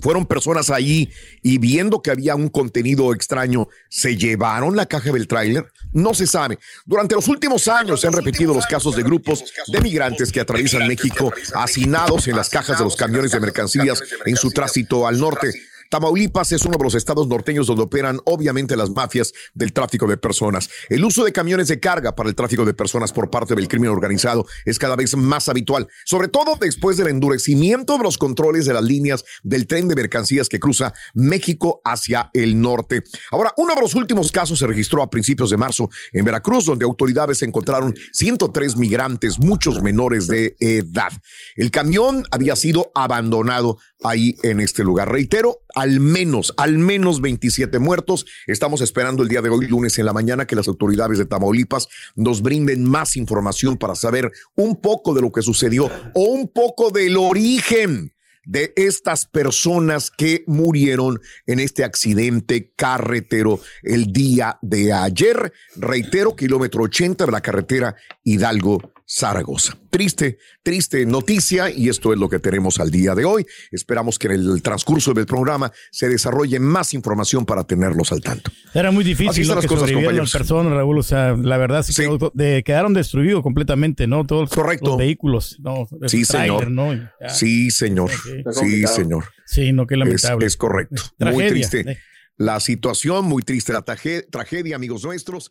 [0.00, 1.10] Fueron personas ahí
[1.42, 5.66] y viendo que había un contenido extraño, ¿se llevaron la caja del tráiler?
[5.92, 6.58] No se sabe.
[6.86, 10.86] Durante los últimos años se han repetido los casos de grupos de migrantes que atraviesan
[10.86, 15.52] México hacinados en las cajas de los camiones de mercancías en su tránsito al norte.
[15.90, 20.16] Tamaulipas es uno de los estados norteños donde operan obviamente las mafias del tráfico de
[20.16, 20.70] personas.
[20.88, 23.90] El uso de camiones de carga para el tráfico de personas por parte del crimen
[23.90, 28.74] organizado es cada vez más habitual, sobre todo después del endurecimiento de los controles de
[28.74, 33.02] las líneas del tren de mercancías que cruza México hacia el norte.
[33.32, 36.84] Ahora, uno de los últimos casos se registró a principios de marzo en Veracruz, donde
[36.84, 41.10] autoridades encontraron 103 migrantes, muchos menores de edad.
[41.56, 45.10] El camión había sido abandonado ahí en este lugar.
[45.10, 48.26] Reitero, al menos, al menos 27 muertos.
[48.46, 51.88] Estamos esperando el día de hoy, lunes en la mañana, que las autoridades de Tamaulipas
[52.16, 56.90] nos brinden más información para saber un poco de lo que sucedió o un poco
[56.90, 58.12] del origen
[58.44, 65.52] de estas personas que murieron en este accidente carretero el día de ayer.
[65.76, 68.92] Reitero, kilómetro 80 de la carretera Hidalgo.
[69.12, 69.76] Zaragoza.
[69.90, 73.44] Triste, triste noticia y esto es lo que tenemos al día de hoy.
[73.72, 78.52] Esperamos que en el transcurso del programa se desarrolle más información para tenerlos al tanto.
[78.72, 79.54] Era muy Así difícil están ¿no?
[79.56, 80.98] las que cosas, las personas, Raúl.
[80.98, 84.24] O sea, la verdad sí, quedó- de- quedaron destruidos completamente, ¿no?
[84.24, 84.90] Todos Correcto.
[84.90, 85.56] los vehículos.
[85.60, 86.70] No, el Sí, señor.
[86.70, 86.94] ¿no?
[86.94, 87.28] Y ya.
[87.30, 88.10] Sí, señor.
[88.52, 89.24] Sí, señor.
[89.44, 90.46] Sí, no, qué lamentable.
[90.46, 91.02] es correcto.
[91.18, 91.42] Tragedia.
[91.42, 91.98] Muy triste.
[92.36, 93.72] La situación, muy triste.
[93.72, 95.50] La tragedia, amigos nuestros.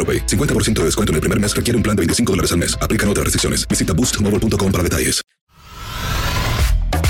[0.01, 0.25] AroPay.
[0.25, 2.75] 50% de descuento en el primer mes requiere un plan de 25 dólares al mes.
[2.81, 3.67] Aplican otras restricciones.
[3.67, 5.21] Visita boostmobile.com para detalles.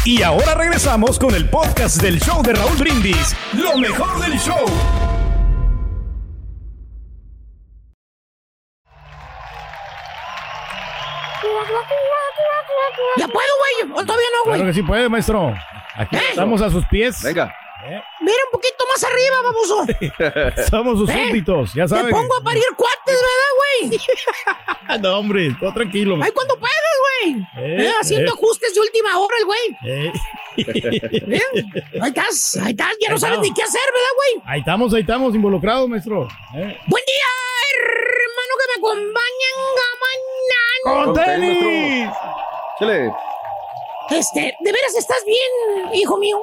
[0.04, 3.36] Y ahora regresamos con el podcast del show de Raúl Brindis.
[3.54, 4.65] Lo mejor del show.
[13.17, 13.91] ¿Ya puedo, güey?
[13.93, 14.56] ¿O todavía no, güey?
[14.58, 15.54] Claro que sí puede, maestro.
[15.95, 16.21] Aquí ¿Eh?
[16.30, 17.21] estamos a sus pies.
[17.21, 17.54] Venga.
[17.84, 19.86] Mira un poquito más arriba, baboso.
[20.70, 21.26] Somos sus ¿Eh?
[21.28, 22.12] súbditos, ya Te saben.
[22.12, 25.00] pongo a parir cuates, ¿verdad, güey?
[25.02, 26.17] no, hombre, todo tranquilo.
[26.22, 26.76] Ay, cuando puedas,
[27.24, 27.41] güey.
[27.58, 28.34] Eh, Eh, haciendo eh.
[28.36, 29.78] ajustes de última hora, el güey.
[29.86, 30.12] Eh.
[30.58, 31.41] ¿Eh?
[32.02, 32.88] Ahí estás, ahí estás.
[33.00, 33.41] Ya Ahí no sabes estamos.
[33.48, 34.44] ni qué hacer, ¿verdad, güey?
[34.54, 36.28] Ahí estamos, ahí estamos, involucrados, maestro.
[36.56, 36.78] Eh.
[36.88, 37.30] Buen día,
[37.80, 39.58] hermano, que me acompañan,
[40.84, 41.39] ¡Con gamanan.
[41.41, 42.10] tenis!
[42.80, 43.12] Chile.
[44.10, 46.38] Este, ¿de veras estás bien, hijo mío?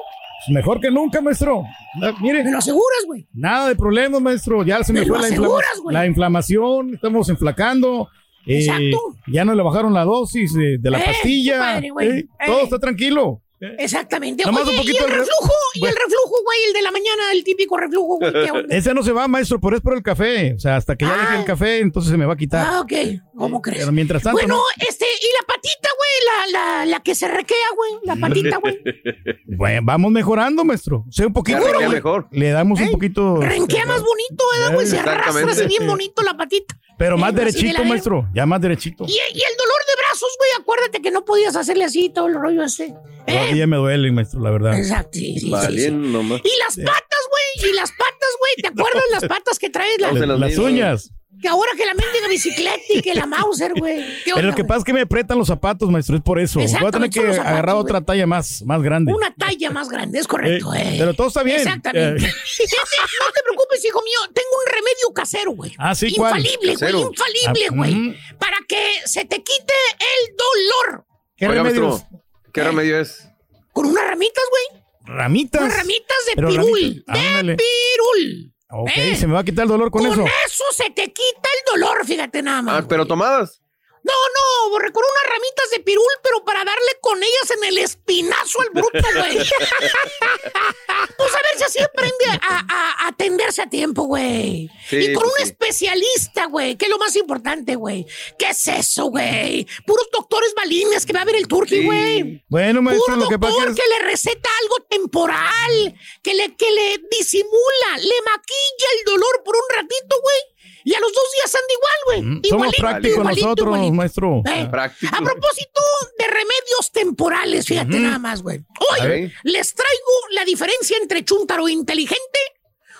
[0.45, 1.63] Pues Mejor que nunca, maestro.
[2.01, 2.43] Ah, mire.
[2.43, 3.27] ¿Me lo aseguras, güey?
[3.33, 4.63] Nada de problemas, maestro.
[4.63, 5.93] Ya se me ¿Me fue la, inflama- aseguras, güey?
[5.93, 6.93] la inflamación.
[6.95, 8.07] Estamos enflacando.
[8.45, 9.15] Eh, Exacto.
[9.27, 11.59] ya no le bajaron la dosis de, de la Eh, pastilla.
[11.59, 11.89] padre.
[12.01, 12.63] Eh, Todo Eh.
[12.63, 13.41] está tranquilo.
[13.77, 14.43] Exactamente.
[14.47, 17.43] Oye, un poquito y el reflujo, y el reflujo, güey, el de la mañana, el
[17.43, 18.31] típico reflujo, güey.
[18.69, 20.53] Ese no se va, maestro, pero es por el café.
[20.53, 22.65] O sea, hasta que ya deje el café, entonces se me va a quitar.
[22.65, 22.93] Ah, ok.
[23.35, 23.79] ¿Cómo crees?
[23.79, 24.37] Pero mientras tanto.
[24.39, 24.61] bueno, no.
[24.87, 28.79] este, y la patita, güey, la, la, la que se requea, güey, la patita, güey.
[29.45, 31.05] Bueno, vamos mejorando, maestro.
[31.07, 31.59] O sea, un poquito.
[31.89, 32.27] Mejor.
[32.31, 33.37] Le damos un poquito.
[33.41, 34.87] Renquea más bonito, ¿verdad, güey?
[34.87, 35.63] Se arrastra Exactamente.
[35.65, 36.77] así bien bonito la patita.
[36.97, 38.29] Pero más Eh, así de derechito, la- maestro.
[38.33, 39.03] Ya más derechito.
[39.05, 42.35] Y, y el dolor de brazos, güey, acuérdate que no podías hacerle así todo el
[42.35, 42.93] rollo ese.
[43.27, 44.77] Todavía me duele, maestro, la verdad.
[44.77, 45.51] Exacto, sí, sí, sí, sí.
[45.51, 46.39] Valiendo más.
[46.43, 47.69] Y las patas, güey.
[47.71, 48.51] Y las patas, güey.
[48.61, 49.95] ¿Te acuerdas las patas que traes?
[49.99, 51.11] La, Las, las uñas.
[51.41, 53.97] Que ahora que la mendiga bicicleta y que la Mauser, güey.
[54.25, 56.59] ¿Qué Pero lo que pasa es que me apretan los zapatos, maestro, es por eso.
[56.59, 59.13] Voy a tener que zapatos, agarrar otra talla más, más grande.
[59.13, 60.95] Una talla más grande, es correcto, Eh, eh.
[60.99, 61.57] pero todo está bien.
[61.57, 62.25] Exactamente.
[62.25, 62.29] Eh.
[63.25, 64.31] no te preocupes, hijo mío.
[64.33, 65.73] Tengo un remedio casero, güey.
[65.77, 66.39] Ah, sí, ¿cuál?
[66.45, 67.03] Infalible, güey.
[67.03, 67.93] Infalible, Ah, güey.
[68.09, 68.37] ujú.
[68.37, 71.05] Para que se te quite el dolor.
[71.37, 71.99] ¿Qué Oiga, remedios?
[72.01, 72.23] maestro,
[72.53, 73.25] ¿qué remedio es?
[73.71, 74.81] Con unas ramitas, güey.
[75.05, 75.61] ¿Ramitas?
[75.61, 77.03] Unas ramitas de Pero pirul.
[77.07, 78.53] ramitas, de pirul.
[78.71, 79.15] Ok, Eh.
[79.15, 80.25] se me va a quitar el dolor con, eso.
[80.71, 82.83] se te quita el dolor, fíjate nada más.
[82.83, 83.61] Ah, pero tomadas.
[84.03, 88.61] No, no, con unas ramitas de pirul, pero para darle con ellas en el espinazo
[88.61, 89.37] al bruto, güey.
[91.17, 92.98] pues a ver si así aprende a
[93.29, 94.69] atenderse a tiempo, güey.
[94.89, 95.43] Sí, y con pues un sí.
[95.43, 98.05] especialista, güey, que es lo más importante, güey.
[98.37, 99.67] ¿Qué es eso, güey?
[99.85, 102.43] Puros doctores balines que va a ver el turqui, güey.
[102.49, 103.75] Bueno, maestro, Puro lo que pasa doctor es...
[103.75, 109.55] que le receta algo temporal, que le, que le disimula, le maquilla el dolor por
[109.55, 110.59] un ratito, güey.
[110.83, 112.21] Y a los dos días anda igual, güey.
[112.21, 113.93] Mm, Somos prácticos igualito, nosotros, igualito.
[113.93, 114.43] maestro.
[114.45, 115.15] Eh, Práctico.
[115.15, 115.81] A propósito
[116.17, 118.61] de remedios temporales, fíjate nada más, güey.
[118.79, 122.39] Hoy les traigo la diferencia entre chúntaro inteligente.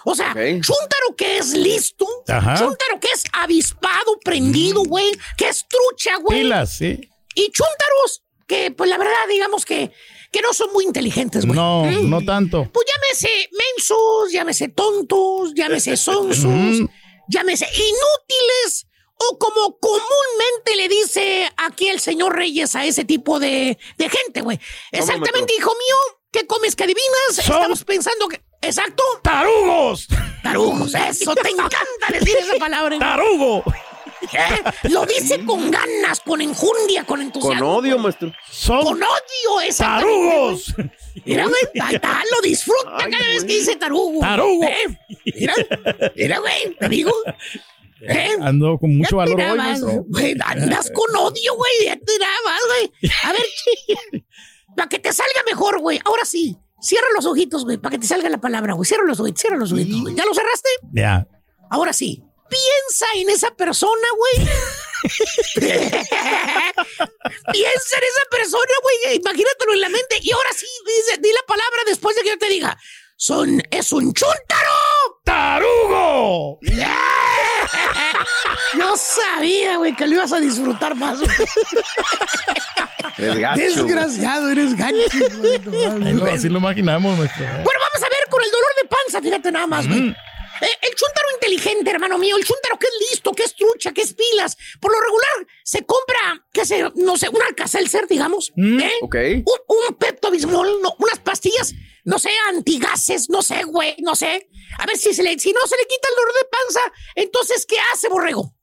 [0.06, 0.62] O sea, Ok.
[0.62, 2.56] chúntaro que es listo, Ajá.
[2.58, 6.42] chúntaro que es avispado, prendido, güey, que es trucha, güey.
[6.42, 7.00] Pilas, sí.
[7.36, 9.92] Y chúntaros que, pues la verdad, digamos que,
[10.32, 11.56] que no son muy inteligentes, güey.
[11.56, 12.10] No, Mm.
[12.10, 12.70] no tanto.
[12.72, 16.90] Pues llámese mensos, llámese tontos, llámese sonsos,
[17.28, 18.88] llámese inútiles
[19.22, 24.42] o como comúnmente le dice aquí el señor Reyes a ese tipo de, de gente,
[24.42, 24.60] güey.
[24.92, 27.36] Exactamente, hijo mío, ¿qué comes que adivinas?
[27.36, 28.42] Son- Estamos pensando que...
[28.62, 29.04] Exacto.
[29.24, 30.08] ¡Tarugos!
[30.44, 31.78] Tarugos, eso, te encanta
[32.12, 32.98] decir esa palabra.
[33.00, 33.64] ¡Tarugo!
[34.34, 34.64] ¿Eh?
[34.90, 37.78] Lo dice con ganas, con enjundia, con Con entusiasmo.
[37.78, 38.32] odio, maestro.
[38.52, 40.76] Son Con odio, exactamente, tarugos.
[41.26, 41.62] Mira, güey,
[42.32, 44.20] lo disfruta Ay, cada vez que dice tarugo.
[44.20, 44.64] Tarugo.
[44.64, 45.00] ¿Eh?
[45.36, 45.54] Mira,
[46.16, 47.12] mira, güey, te digo.
[48.02, 48.30] ¿Eh?
[48.42, 52.62] Ando con mucho Ya valor te hoy, güey, andas con odio, güey, ya te dabas,
[52.68, 53.12] güey.
[53.24, 54.24] A ver,
[54.76, 56.00] para que te salga mejor, güey.
[56.06, 58.88] Ahora sí, cierra los ojitos, güey, para que te salga la palabra, güey.
[58.88, 60.16] Cierra los ojitos, cierra los ojitos, güey.
[60.16, 60.70] ¿Ya los cerraste?
[60.94, 61.28] Ya.
[61.70, 64.48] Ahora sí, piensa en esa persona, güey.
[67.52, 69.16] piensa en esa persona, güey.
[69.18, 70.18] Imagínatelo en la mente.
[70.22, 72.78] Y ahora sí, dice, di la palabra después de que yo te diga.
[73.16, 74.72] Son, es un chúntaro.
[75.26, 76.60] ¡Tarugo!
[78.78, 81.20] Yo sabía, güey, que lo ibas a disfrutar más.
[83.18, 83.60] gacho.
[83.62, 84.76] Desgraciado, eres
[85.38, 85.60] güey,
[86.14, 87.44] no lo- Así lo imaginamos, maestro.
[87.46, 90.16] Bueno, vamos a ver con el dolor de panza, fíjate nada más, güey.
[90.62, 94.14] El chúntaro inteligente, hermano mío, el chúntaro que es listo, que es trucha, que es
[94.14, 94.58] pilas.
[94.80, 98.52] Por lo regular, se compra, qué sé, no sé, un alcacelser, digamos.
[98.58, 98.92] ¿eh?
[99.02, 99.16] Ok.
[99.46, 104.50] Un, un Pepto Bismol, no, unas pastillas, no sé, antigases, no sé, güey, no sé.
[104.78, 107.66] A ver si, se le, si no se le quita el dolor de panza, entonces,
[107.66, 108.54] ¿qué hace, borrego?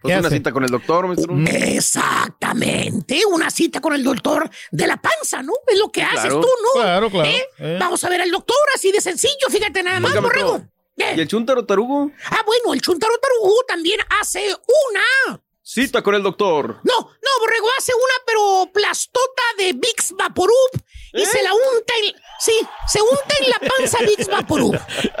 [0.00, 0.36] Pues ¿Qué una hace?
[0.36, 1.34] cita con el doctor, maestro.
[1.46, 5.54] Exactamente, una cita con el doctor de la panza, ¿no?
[5.66, 6.80] Es lo que haces tú, ¿no?
[6.82, 7.28] Claro, claro.
[7.28, 7.42] ¿Eh?
[7.58, 7.76] Eh.
[7.80, 10.62] Vamos a ver al doctor, así de sencillo, fíjate nada más, Oiga, borrego.
[10.96, 11.14] ¿Eh?
[11.16, 12.10] ¿Y el chúntaro tarugo?
[12.30, 15.40] Ah, bueno, el chuntaro tarugu también hace una.
[15.62, 16.80] Cita con el doctor.
[16.84, 20.70] No, no, borrego hace una, pero plastota de Vicks Vaporub
[21.14, 21.26] y ¿Eh?
[21.26, 22.14] se la unta en.
[22.38, 22.52] Sí,
[22.86, 24.78] se unta en la panza Vicks Vaporub.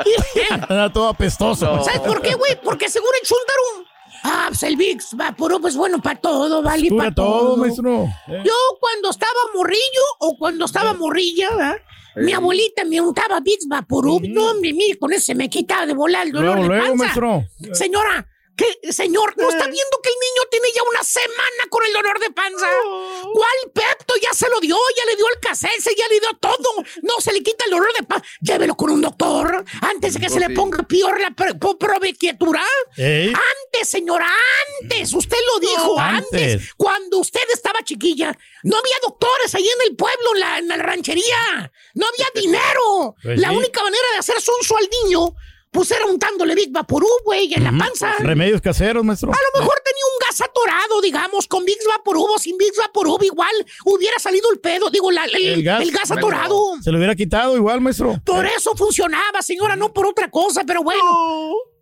[0.50, 1.82] Anda todo apestoso.
[1.82, 2.60] ¿Sabes por qué, güey?
[2.62, 3.88] Porque según el chuntaro.
[4.22, 7.56] Ah, pues el Vicks Vaporub es bueno para todo, vale, para todo, todo.
[7.56, 8.04] maestro.
[8.28, 8.42] Eh.
[8.44, 11.76] Yo cuando estaba morrillo o cuando estaba morrilla, ¿verdad?
[12.16, 14.22] Mi abuelita me untaba Vicks Vaporub.
[14.28, 16.96] No, hombre, mire, con eso se me quitaba de volar el dolor Luego, de luego,
[16.98, 17.04] panza.
[17.20, 17.74] maestro.
[17.74, 21.92] Señora, ¿qué, señor, ¿no está viendo que el niño tiene ya una semana con el
[21.92, 22.70] dolor de panza?
[23.32, 24.14] ¿Cuál Pepto?
[24.22, 26.84] Ya se lo dio, ya le dio el casense, ya le dio todo.
[27.02, 28.26] No se le quita el dolor de panza.
[28.40, 32.64] Llévelo con un doctor antes de que se le ponga peor la pro- pro- probequietura.
[32.96, 33.28] Ey.
[33.28, 34.28] Antes, señora,
[34.80, 35.12] antes.
[35.12, 36.74] Usted lo dijo, antes.
[36.76, 40.76] Cuando usted estaba chiquilla, no había doctores ahí en el pueblo, en la, en la
[40.76, 41.72] ranchería.
[41.94, 43.16] No había dinero.
[43.22, 45.34] Pues la única manera de hacer sonso al niño,
[45.74, 48.14] pues era untándole Big Vaporub, güey, en la panza.
[48.20, 49.30] Remedios caseros, maestro.
[49.32, 53.22] A lo mejor tenía un gas atorado, digamos, con Big Vaporub o sin Big Vaporub,
[53.24, 53.52] igual
[53.84, 55.82] hubiera salido el pedo, digo, la- el, El gas.
[55.82, 56.56] el gas atorado.
[56.82, 58.18] Se lo hubiera quitado igual, maestro.
[58.24, 61.02] Por eso funcionaba, señora, no por otra cosa, pero bueno.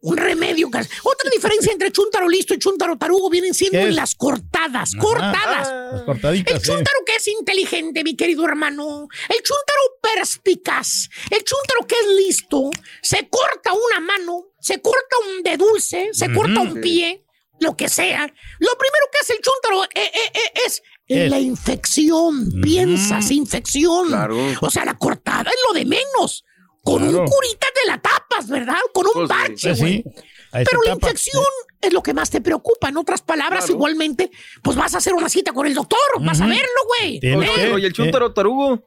[0.03, 0.67] Un remedio.
[0.67, 4.95] Otra diferencia entre chúntaro listo y chúntaro tarugo vienen siendo ¿Qué en las cortadas.
[4.99, 5.93] Cortadas.
[5.93, 6.67] Las cortaditas, El sí.
[6.67, 9.07] chúntaro que es inteligente, mi querido hermano.
[9.29, 9.81] El chúntaro
[10.15, 11.09] perspicaz.
[11.31, 12.71] El chúntaro que es listo.
[13.01, 17.25] Se corta una mano, se corta un de dulce, se corta un pie,
[17.61, 18.27] lo que sea.
[18.59, 21.31] Lo primero que hace el chúntaro eh, eh, eh, es en Es.
[21.31, 22.61] la infección.
[22.61, 24.09] Piensas, infección.
[24.09, 24.37] Claro.
[24.61, 26.45] O sea, la cortada es lo de menos.
[26.83, 27.21] Con Claro.
[27.21, 28.77] un curita te la tapas, ¿verdad?
[28.93, 29.93] Con un Pues parche, Pues güey.
[30.03, 30.05] sí,
[30.53, 31.07] Pero la tapa.
[31.09, 31.45] infección
[31.81, 32.89] es lo que más te preocupa.
[32.89, 34.31] En otras palabras, igualmente,
[34.63, 35.99] pues vas a hacer una cita con el doctor.
[36.21, 36.67] Vas a verlo,
[36.99, 37.21] güey.
[37.23, 37.71] ¿Eh?
[37.73, 38.83] oye, el chúntaro tarugo.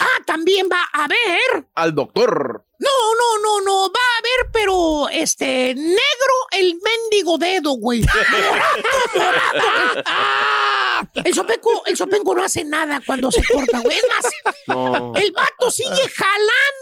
[0.00, 1.66] Ah, también va a ver.
[1.76, 2.64] Al doctor.
[2.80, 8.00] No, no, no, no, va a ver, pero este, negro el mendigo dedo, güey.
[8.02, 10.02] Morato, morato.
[10.06, 13.96] Ah, el sopenco, el sopenco no hace nada cuando se corta, güey.
[13.96, 14.32] Es más,
[14.66, 15.12] No.
[15.16, 16.77] el vato sigue jalando.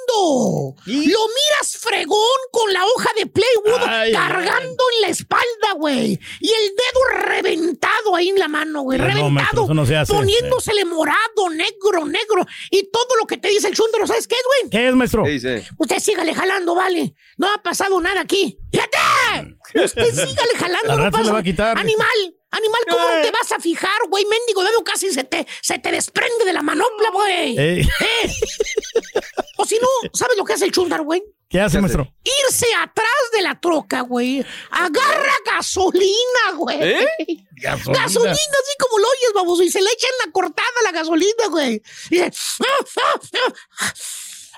[0.86, 0.94] Lo
[1.28, 2.18] miras fregón
[2.50, 6.18] con la hoja de Playwood Ay, cargando en la espalda, güey.
[6.40, 8.98] Y el dedo reventado ahí en la mano, güey.
[8.98, 9.64] No, maestro, reventado.
[9.64, 10.12] eso no se hace.
[10.12, 12.46] poniéndosele morado, negro, negro.
[12.70, 14.70] Y todo lo que te dice el chúndaro, ¿sabes qué es, güey?
[14.70, 15.24] ¿Qué es, maestro?
[15.24, 15.66] ¿Qué dice?
[15.78, 17.14] Usted sígale jalando, vale.
[17.36, 18.58] No ha pasado nada aquí.
[18.72, 19.56] ¡Fíjate!
[19.84, 21.32] Usted sígale jalando, Al no le pasa.
[21.32, 21.78] va a quitar.
[21.78, 24.24] Animal, animal, ¿cómo no te vas a fijar, güey?
[24.26, 27.58] Mendigo dedo casi se te, se te desprende de la manopla, güey.
[27.58, 27.80] Ey.
[27.80, 28.32] ¿Eh?
[29.58, 31.22] O si no, ¿sabes lo que hace el chúndar, güey?
[31.48, 32.12] ¿Qué hace, maestro?
[32.24, 34.44] Irse atrás de la troca, güey.
[34.70, 36.76] Agarra gasolina, güey.
[36.82, 37.06] ¿Eh?
[37.52, 38.02] Gasolina.
[38.02, 39.62] Gasolina, así como lo oyes, baboso.
[39.62, 41.80] Y se le echa en la cortada la gasolina, güey.
[42.10, 43.20] Y dice, "Ah, ah,
[43.80, 43.92] ah".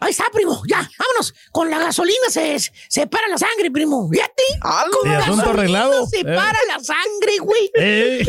[0.01, 0.63] Ahí está, primo.
[0.69, 1.35] Ya, vámonos.
[1.51, 4.09] Con la gasolina se, se para la sangre, primo.
[4.11, 4.43] Fíjate.
[4.91, 6.07] Con Sí, asunto arreglado.
[6.07, 6.25] se Eh.
[6.25, 7.71] para la sangre, güey.
[7.75, 8.25] Eh.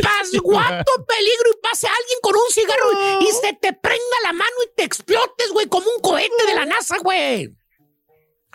[1.06, 4.84] Peligro y pase alguien con un cigarro y se te prenda la mano y te
[4.84, 7.50] explotes, güey, como un cohete de la NASA, güey.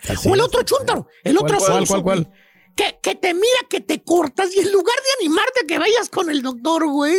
[0.08, 2.26] Así O el otro chúntaro, el otro ¿Cuál, cuál, cuál, güey,
[2.76, 6.10] Que, que te mira que te cortas y en lugar de animarte a que vayas
[6.10, 7.14] con el doctor, güey,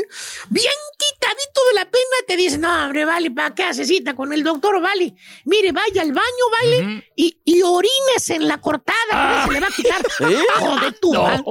[0.49, 4.31] bien quitadito de la pena, te dice, no, hombre, vale, ¿para qué hace cita con
[4.33, 4.79] el doctor?
[4.79, 9.59] Vale, mire, vaya al baño, vale, y, y orines en la cortada, que se le
[9.59, 10.07] va a quitar.
[10.29, 10.45] ¿Eh?
[10.59, 11.43] Joder, tú, ¿va?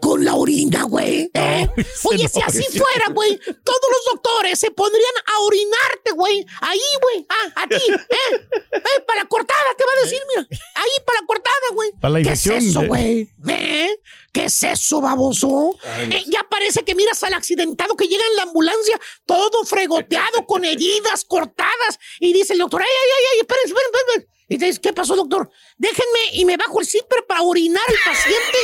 [0.00, 1.30] Con la orina, güey.
[1.32, 1.68] ¿eh?
[2.04, 6.44] Oye, no, si así fuera, güey, todos los doctores se pondrían a orinarte, güey.
[6.60, 7.26] Ahí, güey.
[7.28, 8.48] Ah, a ti, ¿eh?
[8.72, 9.00] ¿Eh?
[9.06, 10.46] Para cortada, te va a decir, mira.
[10.74, 11.92] Ahí, para cortada, güey.
[12.00, 13.30] Para la ¿Qué es eso, güey?
[13.48, 13.88] ¿Eh?
[14.32, 15.78] ¿Qué es eso, baboso?
[16.10, 20.64] Eh, ya parece que miras al accidentado que llega en la ambulancia, todo fregoteado, con
[20.64, 24.37] heridas cortadas, y dice el doctor, ay, ay, ay, ay, esperen, esperen, esperen.
[24.50, 25.50] Y te dice, ¿qué pasó, doctor?
[25.76, 28.58] Déjenme y me bajo el zipper para orinar al paciente.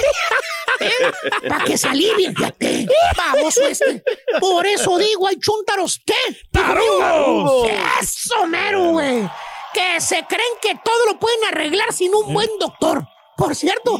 [0.80, 1.12] ¿eh?
[1.49, 2.87] Para que se alivie, fíjate.
[3.16, 4.03] Baboso este.
[4.41, 6.14] Por eso digo, hay chúntaros, ¿qué?
[6.51, 7.68] ¡Tarugos!
[8.01, 9.28] Eso, mero, güey.
[9.74, 13.07] Que se creen que todo lo pueden arreglar sin un buen doctor.
[13.37, 13.99] Por cierto,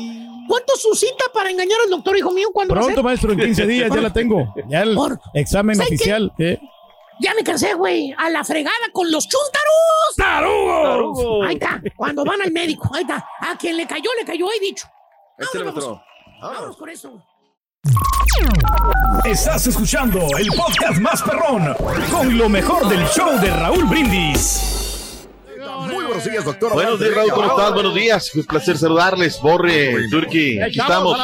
[0.49, 2.49] ¿cuánto su cita para engañar al doctor, hijo mío?
[2.53, 4.55] ¿Cuándo Pronto, maestro, en 15 días ya la tengo.
[4.69, 6.33] Ya el Por- examen oficial.
[6.39, 6.59] ¿eh?
[7.21, 8.15] Ya me cansé, güey.
[8.19, 10.17] A la fregada con los chúntaros.
[10.17, 11.47] ¡Tarugos!
[11.47, 11.81] Ahí está.
[11.97, 12.91] Cuando van al médico.
[12.95, 13.25] Ahí está.
[13.41, 14.87] A quien le cayó, le cayó, he dicho.
[15.39, 16.03] Vámonos, otro.
[16.41, 17.23] Vámonos con eso.
[19.25, 21.75] Estás escuchando el podcast más perrón
[22.11, 24.84] con lo mejor del show de Raúl Brindis.
[25.91, 26.73] Muy buenos días, doctor.
[26.73, 27.73] Buenos días, Raúl, ¿cómo estás?
[27.75, 31.17] Buenos días, un placer saludarles, Borre, Turki, aquí estamos.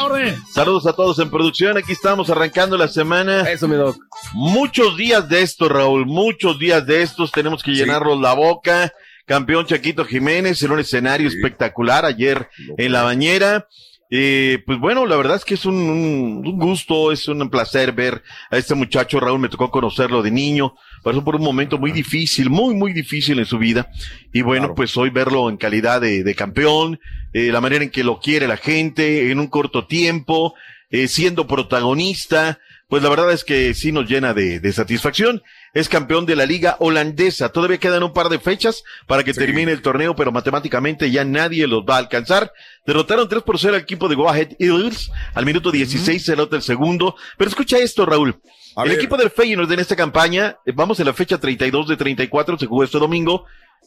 [0.53, 3.49] Saludos a todos en producción, aquí estamos arrancando la semana.
[3.51, 3.97] Eso, mi doc.
[4.35, 8.93] Muchos días de esto, Raúl, muchos días de estos, tenemos que llenarnos la boca.
[9.27, 13.69] Campeón Chaquito Jiménez en un escenario espectacular ayer en la bañera.
[14.13, 17.93] Eh, pues bueno, la verdad es que es un, un- un gusto, es un placer
[17.93, 21.93] ver a este muchacho, Raúl, me tocó conocerlo de niño, pasó por un momento muy
[21.93, 23.91] difícil, muy, muy difícil en su vida,
[24.33, 27.01] y bueno, pues hoy verlo en calidad de, de campeón,
[27.33, 30.55] eh, la manera en que lo quiere la gente, en un corto tiempo,
[30.91, 32.59] eh, siendo protagonista,
[32.91, 35.43] pues la verdad es que sí nos llena de, de satisfacción.
[35.73, 37.51] Es campeón de la liga holandesa.
[37.51, 41.69] Todavía quedan un par de fechas para que termine el torneo, pero matemáticamente ya nadie
[41.69, 42.53] los va a alcanzar.
[42.85, 45.13] Derrotaron 3 por 0 al equipo de Go Ahead Eagles.
[45.35, 47.15] Al minuto 16 se nota el segundo.
[47.39, 48.41] Pero escucha esto, Raúl.
[48.77, 52.59] El equipo del Feyenoord en esta campaña, eh, vamos en la fecha 32 de 34,
[52.59, 53.45] se jugó este domingo.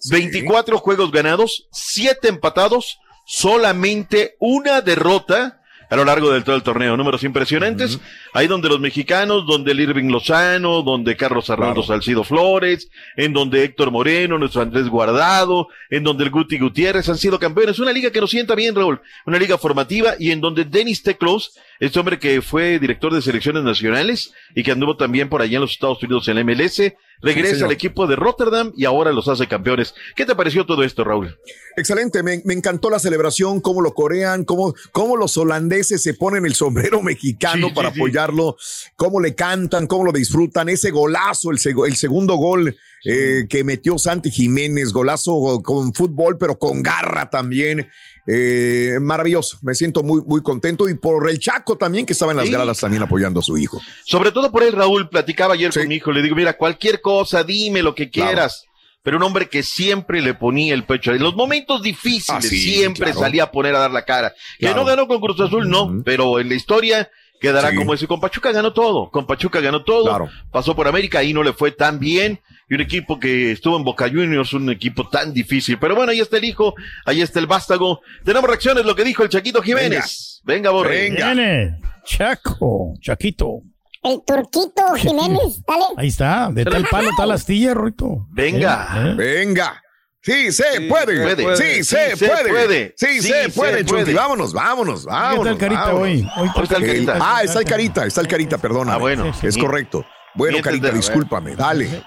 [0.09, 5.61] 24 juegos ganados, 7 empatados, solamente una derrota
[5.93, 6.97] a lo largo del todo el torneo.
[6.97, 7.99] Números impresionantes.
[8.33, 13.63] Ahí donde los mexicanos, donde el Irving Lozano, donde Carlos Arnaldo Salcido Flores, en donde
[13.63, 17.77] Héctor Moreno, nuestro Andrés Guardado, en donde el Guti Gutiérrez han sido campeones.
[17.77, 19.01] Una liga que nos sienta bien, Raúl.
[19.27, 23.63] Una liga formativa y en donde Dennis Teclos, este hombre que fue director de selecciones
[23.63, 26.91] nacionales y que anduvo también por allá en los Estados Unidos en la MLS,
[27.21, 27.67] regresa señor.
[27.67, 29.93] al equipo de Rotterdam y ahora los hace campeones.
[30.15, 31.37] ¿Qué te pareció todo esto, Raúl?
[31.75, 36.45] Excelente, me, me encantó la celebración, cómo lo corean, cómo, cómo los holandeses se ponen
[36.45, 37.99] el sombrero mexicano Sí, para sí, sí.
[38.01, 38.55] apoyarlo,
[38.95, 43.63] cómo le cantan, cómo lo disfrutan, ese golazo, el, seg- el segundo gol eh, que
[43.65, 47.89] metió Santi Jiménez, golazo con fútbol, pero con garra también.
[48.25, 52.37] Eh, maravilloso, me siento muy, muy contento y por el Chaco también que estaba en
[52.37, 52.51] las Sí.
[52.53, 53.81] gradas también apoyando a su hijo.
[54.05, 57.43] Sobre todo por él, Raúl, platicaba ayer con mi hijo, le digo, mira, cualquier cosa,
[57.43, 58.65] dime lo que quieras.
[59.05, 61.11] pero un hombre que siempre le ponía el pecho.
[61.11, 63.19] En los momentos difíciles Ah, sí, siempre claro.
[63.19, 64.33] salía a poner a dar la cara.
[64.57, 67.09] Que no ganó con Cruz Azul, no, pero en la historia
[67.41, 67.75] quedará Sí.
[67.75, 68.07] como ese.
[68.07, 70.05] Con Pachuca ganó todo, con Pachuca ganó todo.
[70.05, 70.29] Claro.
[70.53, 72.39] Pasó por América, ahí no le fue tan bien.
[72.73, 75.77] Y un equipo que estuvo en Boca Juniors, un equipo tan difícil.
[75.77, 76.73] Pero bueno, ahí está el hijo,
[77.05, 78.01] ahí está el vástago.
[78.25, 80.41] Tenemos reacciones, lo que dijo el Chaquito Jiménez.
[80.43, 81.11] Venga, Borre.
[81.11, 83.59] Viene, Chaco, Chaquito.
[84.01, 85.83] El turquito Jiménez, dale.
[85.97, 88.25] Ahí está, de tal palo, tal astilla, Ruito.
[88.31, 88.87] Venga.
[88.95, 89.13] ¿Eh?
[89.17, 89.79] Venga.
[90.19, 91.21] Sí, se puede.
[91.35, 91.55] puede.
[91.57, 92.49] Sí, se Sí, se puede.
[92.49, 92.93] puede.
[92.97, 93.85] Sí, Sí, se se puede, puede.
[93.85, 94.13] Chunti.
[94.15, 95.45] Vámonos, vámonos, vámonos.
[95.53, 96.01] el Carita vámonos.
[96.01, 96.27] hoy?
[96.37, 97.17] Hoy Hoy está el Carita.
[97.21, 98.95] ah, está el carita, está el carita, perdona.
[98.95, 99.31] Ah, bueno.
[99.43, 100.03] Es correcto.
[100.33, 102.01] Bueno, carita, discúlpame, dale.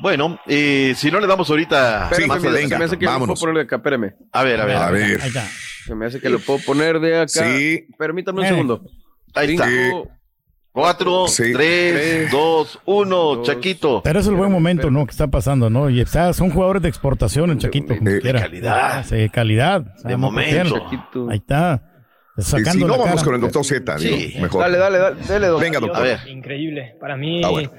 [0.00, 2.74] Bueno, eh, si no le damos ahorita Sí, más venga, adelante.
[2.74, 3.38] Se me hace que lo vámonos.
[3.40, 4.14] puedo poner de acá, espérame.
[4.32, 4.76] A ver, a ver.
[4.76, 5.20] A ver.
[5.20, 5.44] Ahí está.
[5.86, 7.28] Se me hace que lo puedo poner de acá.
[7.28, 7.86] Sí.
[7.98, 8.48] Permítame un Eh.
[8.48, 8.82] segundo.
[9.34, 9.66] Ahí está.
[9.68, 10.08] Cinco,
[10.70, 11.52] Cuatro, Sí.
[11.52, 13.46] tres, Tres, dos, uno, dos.
[13.46, 14.00] Chaquito.
[14.04, 15.04] Pero es el buen momento, ¿no?
[15.06, 15.90] Que está pasando, ¿no?
[15.90, 18.40] Y está, son jugadores de exportación, el Chaquito, como De quiera.
[18.42, 18.78] calidad.
[18.98, 19.80] Ah, sí, calidad.
[20.04, 20.78] De Vamos, momento.
[20.78, 21.28] Chaquito.
[21.30, 21.82] Ahí está.
[22.36, 23.24] Y Sacando si no, la vamos cara.
[23.24, 24.08] con el doctor Z, Sí.
[24.08, 24.60] digo, mejor.
[24.60, 25.64] Dale, dale, dale, dale, doctor.
[25.64, 25.98] Venga, doctor.
[25.98, 26.18] A ver.
[26.28, 26.94] Increíble.
[27.00, 27.72] Para mí Ah, bueno.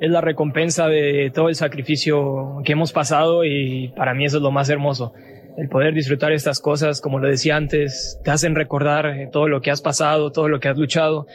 [0.00, 4.42] Es la recompensa de todo el sacrificio que hemos pasado y para mí eso es
[4.42, 5.12] lo más hermoso.
[5.56, 9.62] El poder disfrutar estas cosas, como lo decía antes, te hacen recordar eh, todo lo
[9.62, 11.26] que has pasado, todo lo que has luchado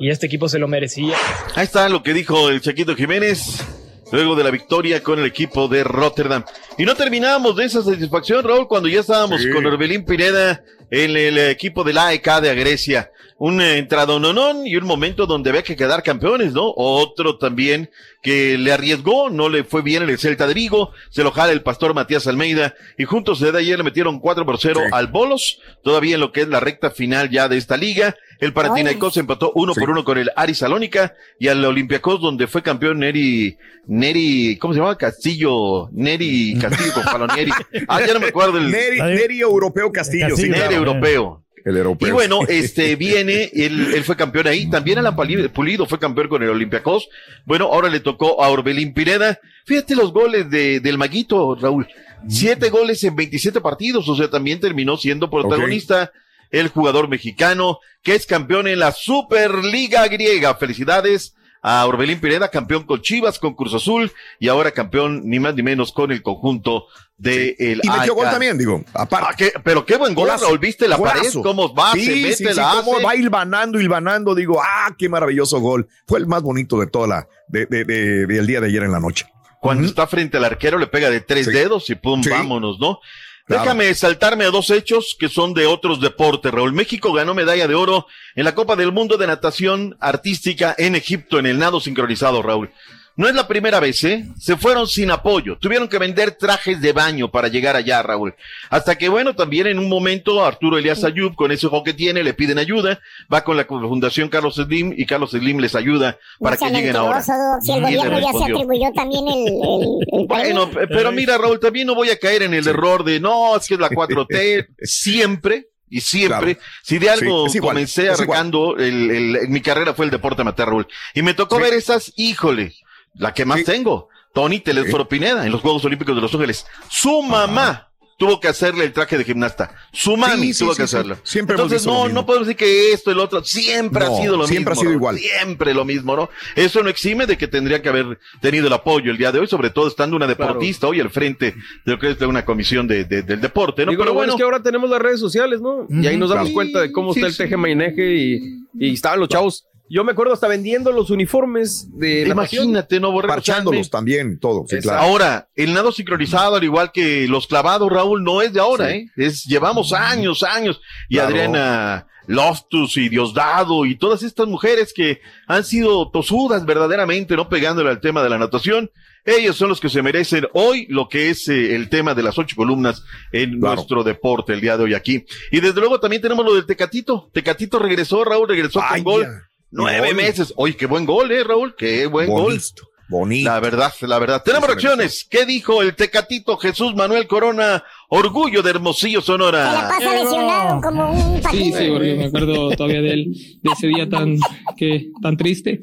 [0.00, 1.14] y este equipo se lo merecía.
[1.54, 3.64] Ahí está lo que dijo el Chaquito Jiménez
[4.10, 6.42] luego de la victoria con el equipo de Rotterdam.
[6.78, 9.50] Y no terminamos de esa satisfacción, Raúl, cuando ya estábamos Sí.
[9.50, 13.10] con Orbelín Pineda en el equipo del AEK de Grecia.
[13.40, 16.72] Un entradononón y un momento donde había que quedar campeones, ¿no?
[16.76, 17.88] Otro también
[18.20, 21.52] que le arriesgó, no le fue bien en el Celta de Vigo, se lo jala
[21.52, 24.90] el pastor Matías Almeida y juntos desde ayer le metieron 4 por 0 Sí.
[24.92, 28.16] al Bolos, todavía en lo que es la recta final ya de esta liga.
[28.40, 29.78] El Panathinaikos empató uno Sí.
[29.80, 34.74] por uno con el Ari Salónica y al Olympiacos donde fue campeón Neri, Neri, ¿cómo
[34.74, 34.96] se llama?
[34.98, 37.52] Castillo, Neri Castillo con Palonieri.
[37.88, 40.52] Ah, ya no me acuerdo el Neri, Neri Europeo Castillo, sí, Castillo.
[40.52, 40.76] Neri claro.
[40.76, 41.44] europeo.
[41.64, 42.08] El europeo.
[42.08, 46.42] Y bueno, este viene, él, él fue campeón ahí, también Alan Pulido fue campeón con
[46.42, 47.08] el Olympiacos.
[47.44, 49.38] Bueno, ahora le tocó a Orbelín Pineda.
[49.64, 51.86] Fíjate los goles de, del Maguito, Raúl.
[52.28, 56.12] Siete goles en 27 partidos, o sea, también terminó siendo protagonista
[56.50, 60.54] el jugador mexicano, que es campeón en la Superliga griega.
[60.54, 65.54] Felicidades a Orbelín Pineda, campeón con Chivas, con Cruz Azul, y ahora campeón ni más
[65.54, 66.86] ni menos con el conjunto
[67.16, 69.34] de el Y metió gol también, digo, Ah, aparte.
[69.52, 70.28] qué- pero qué buen gol.
[70.28, 71.18] Raúl, ¿viste la Golazo.
[71.18, 71.32] pared?
[71.42, 71.92] ¿Cómo va?
[71.92, 73.04] Sí, se mete, sí, sí, la cómo hace.
[73.04, 74.34] va hilvanando, hilvanando.
[74.36, 75.88] Digo, ah, qué maravilloso gol.
[76.06, 78.92] Fue el más bonito de toda la, de, de, de- del día de ayer en
[78.92, 79.26] la noche.
[79.60, 81.52] Cuando está frente al arquero le pega de tres Sí.
[81.52, 82.30] dedos y pum, Sí.
[82.30, 83.00] vámonos, ¿no?
[83.48, 86.74] Déjame saltarme a dos hechos que son de otros deportes, Raúl.
[86.74, 91.38] México ganó medalla de oro en la Copa del Mundo de Natación Artística en Egipto
[91.38, 92.70] en el nado sincronizado, Raúl.
[93.18, 94.26] No es la primera vez, ¿eh?
[94.38, 95.58] Se fueron sin apoyo.
[95.58, 98.32] Tuvieron que vender trajes de baño para llegar allá, Raúl.
[98.70, 102.22] Hasta que, bueno, también en un momento Arturo Elias Ayub, con ese ojo que tiene,
[102.22, 103.00] le piden ayuda.
[103.32, 106.94] Va con la Fundación Carlos Slim y Carlos Slim les ayuda para No que lleguen
[106.94, 107.20] ahora.
[107.60, 111.88] Si el gobierno ya se atribuyó también el, el, el Bueno, pero mira, Raúl, también
[111.88, 115.66] no voy a caer en el error de no, es que es la 4T siempre.
[115.90, 116.70] Y siempre, Claro.
[116.82, 120.68] si de algo Sí, es igual, comencé arrancando, el, mi carrera fue el deporte amateur,
[120.68, 120.86] Raúl.
[121.14, 121.62] Y me tocó Sí.
[121.62, 122.74] ver esas, híjole,
[123.14, 123.64] la que más Sí.
[123.64, 124.08] tengo.
[124.34, 126.66] Tony Telesforo Pineda en los Juegos Olímpicos de Los Ángeles.
[126.90, 127.86] Su mamá
[128.18, 129.74] tuvo que hacerle el traje de gimnasta.
[129.92, 130.96] Su mami Sí, sí, tuvo sí, que sí.
[130.96, 131.16] hacerlo.
[131.22, 134.46] Siempre Entonces, no, no podemos decir que esto, el otro, siempre No, ha sido lo
[134.46, 134.80] siempre mismo.
[134.80, 135.18] ha sido igual.
[135.18, 136.28] Siempre lo mismo, ¿no?
[136.56, 139.46] Eso no exime de que tendría que haber tenido el apoyo el día de hoy,
[139.46, 141.52] sobre todo estando una deportista hoy al frente
[141.84, 143.90] de lo que es de una comisión de, de- del deporte, ¿no?
[143.92, 145.86] Digo, Pero lo bueno es que ahora tenemos las redes sociales, ¿no?
[145.88, 146.54] Y ahí nos damos Claro.
[146.54, 147.38] cuenta de cómo Sí, está el sí.
[147.44, 148.40] teje maineje y,
[148.78, 149.64] y estaban los chavos.
[149.90, 152.64] Yo me acuerdo hasta vendiendo los uniformes de natación.
[152.64, 153.34] imagínate, ¿no, Borrego?
[153.34, 154.64] Parchándolos también, todo.
[154.68, 155.00] Sí, claro.
[155.00, 158.94] Ahora, el nado sincronizado, al igual que los clavados, Raúl, no es de ahora, Sí.
[158.94, 159.06] ¿eh?
[159.16, 160.80] Es, llevamos años, años.
[161.08, 161.28] Y Claro.
[161.28, 167.48] Adriana Loftus y Diosdado y todas estas mujeres que han sido tosudas verdaderamente, ¿no?
[167.48, 168.90] Pegándole al tema de la natación.
[169.24, 172.38] Ellos son los que se merecen hoy lo que es eh, el tema de las
[172.38, 173.76] ocho columnas en Claro.
[173.76, 175.24] nuestro deporte el día de hoy aquí.
[175.50, 177.30] Y desde luego también tenemos lo del Tecatito.
[177.32, 178.94] Tecatito regresó, Raúl, regresó Vaya.
[178.94, 179.26] con gol.
[179.70, 180.52] Nueve meses.
[180.56, 181.74] Oye, qué buen gol, eh, Raúl.
[181.76, 182.54] Qué buen gol.
[182.54, 183.50] Bonito, bonito.
[183.50, 184.42] La verdad, la verdad.
[184.42, 185.26] Tenemos reacciones.
[185.28, 187.84] ¿Qué dijo el tecatito Jesús Manuel Corona?
[188.08, 189.88] Orgullo de Hermosillo, Se la Sonora.
[189.88, 191.64] pasa lesionado como un patín.
[191.64, 194.36] Sí, sí, porque me acuerdo todavía de, él, de ese día tan,
[194.76, 195.80] que, tan triste.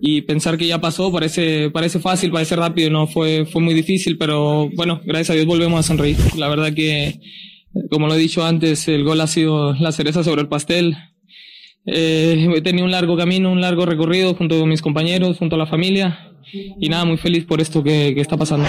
[0.00, 4.18] Y pensar que ya pasó parece, parece fácil, parece rápido, no fue, fue muy difícil,
[4.18, 6.18] pero bueno, gracias a Dios volvemos a sonreír.
[6.36, 7.18] La verdad que,
[7.90, 10.96] como lo he dicho antes, el gol ha sido la cereza sobre el pastel.
[11.86, 15.58] Eh, he tenido un largo camino, un largo recorrido junto con mis compañeros, junto a
[15.58, 16.32] la familia.
[16.52, 18.68] Y nada, muy feliz por esto que, que está pasando.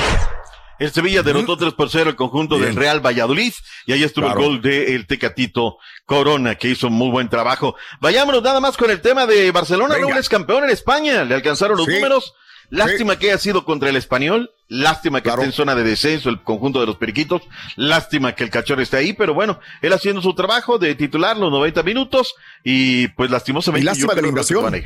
[0.79, 3.51] El Sevilla derrotó 3 por 0 el conjunto del Real Valladolid
[3.87, 4.41] y ahí estuvo Claro.
[4.41, 7.75] el gol de el Tecatito Corona que hizo muy buen trabajo.
[7.99, 9.95] Vayámonos nada más con el tema de Barcelona.
[9.95, 10.09] Venga.
[10.09, 11.23] Raúl es campeón en España.
[11.23, 11.93] Le alcanzaron los Sí.
[11.93, 12.33] números.
[12.69, 14.51] Lástima que haya sido contra el español.
[14.67, 15.41] Lástima que Claro.
[15.41, 17.41] esté en zona de descenso el conjunto de los periquitos.
[17.77, 21.49] Lástima que el cachorro esté ahí, pero bueno, él haciendo su trabajo de titular los
[21.51, 23.83] 90 minutos y pues lastimosamente.
[23.83, 24.75] Y lástima de la invasión.
[24.75, 24.85] ir.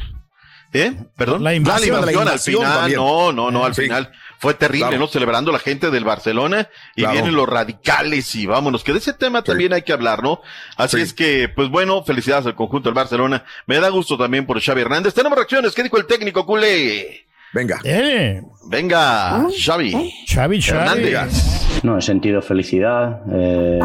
[0.73, 0.93] ¿Eh?
[1.17, 1.43] ¿Perdón?
[1.43, 2.77] La invasión, Ah, la al invasión final.
[2.79, 2.99] también.
[2.99, 3.81] No, no, no, al Sí.
[3.83, 4.11] final.
[4.39, 4.99] Fue terrible, Claro.
[5.01, 5.07] ¿no?
[5.07, 7.13] Celebrando la gente del Barcelona y Claro.
[7.13, 10.41] vienen los radicales y vámonos, que de ese tema también hay que hablar, ¿no?
[10.77, 11.03] Así Sí.
[11.03, 13.43] es que, pues bueno, felicidades al conjunto del Barcelona.
[13.67, 15.13] Me da gusto también por Xavi Hernández.
[15.13, 15.73] Tenemos reacciones.
[15.75, 17.25] ¿Qué dijo el técnico culé?
[17.53, 17.79] Venga.
[17.83, 19.91] Eh, Venga, Xavi.
[20.27, 20.79] Xavi, Xavi.
[20.79, 21.81] Hernández.
[21.83, 23.79] No, he sentido felicidad, eh,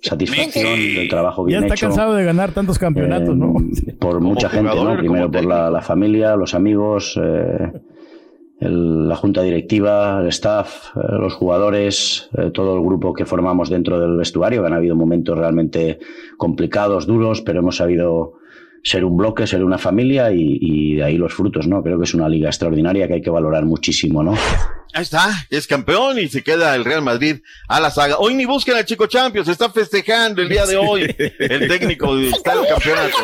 [0.00, 1.86] satisfacción del trabajo Ya bien está hecho.
[1.88, 3.54] cansado de ganar tantos campeonatos, ¿no?
[4.00, 4.96] por mucha gente, ¿no?
[4.96, 7.72] Primero por la, la familia, los amigos, eh,
[8.60, 13.68] el- la junta directiva, el staff, eh, los jugadores, eh, todo el grupo que formamos
[13.68, 15.98] dentro del vestuario, han habido momentos realmente
[16.38, 18.34] complicados, duros, pero hemos sabido
[18.84, 21.82] ser un bloque, ser una familia y, y de ahí los frutos, ¿no?
[21.82, 24.34] Creo que es una liga extraordinaria que hay que valorar muchísimo, ¿no?
[24.94, 28.18] Ahí está, es campeón y se queda el Real Madrid a la saga.
[28.18, 31.02] Hoy ni busquen al Chico Champions, está festejando el día de hoy.
[31.40, 33.16] El técnico está en el campeonato.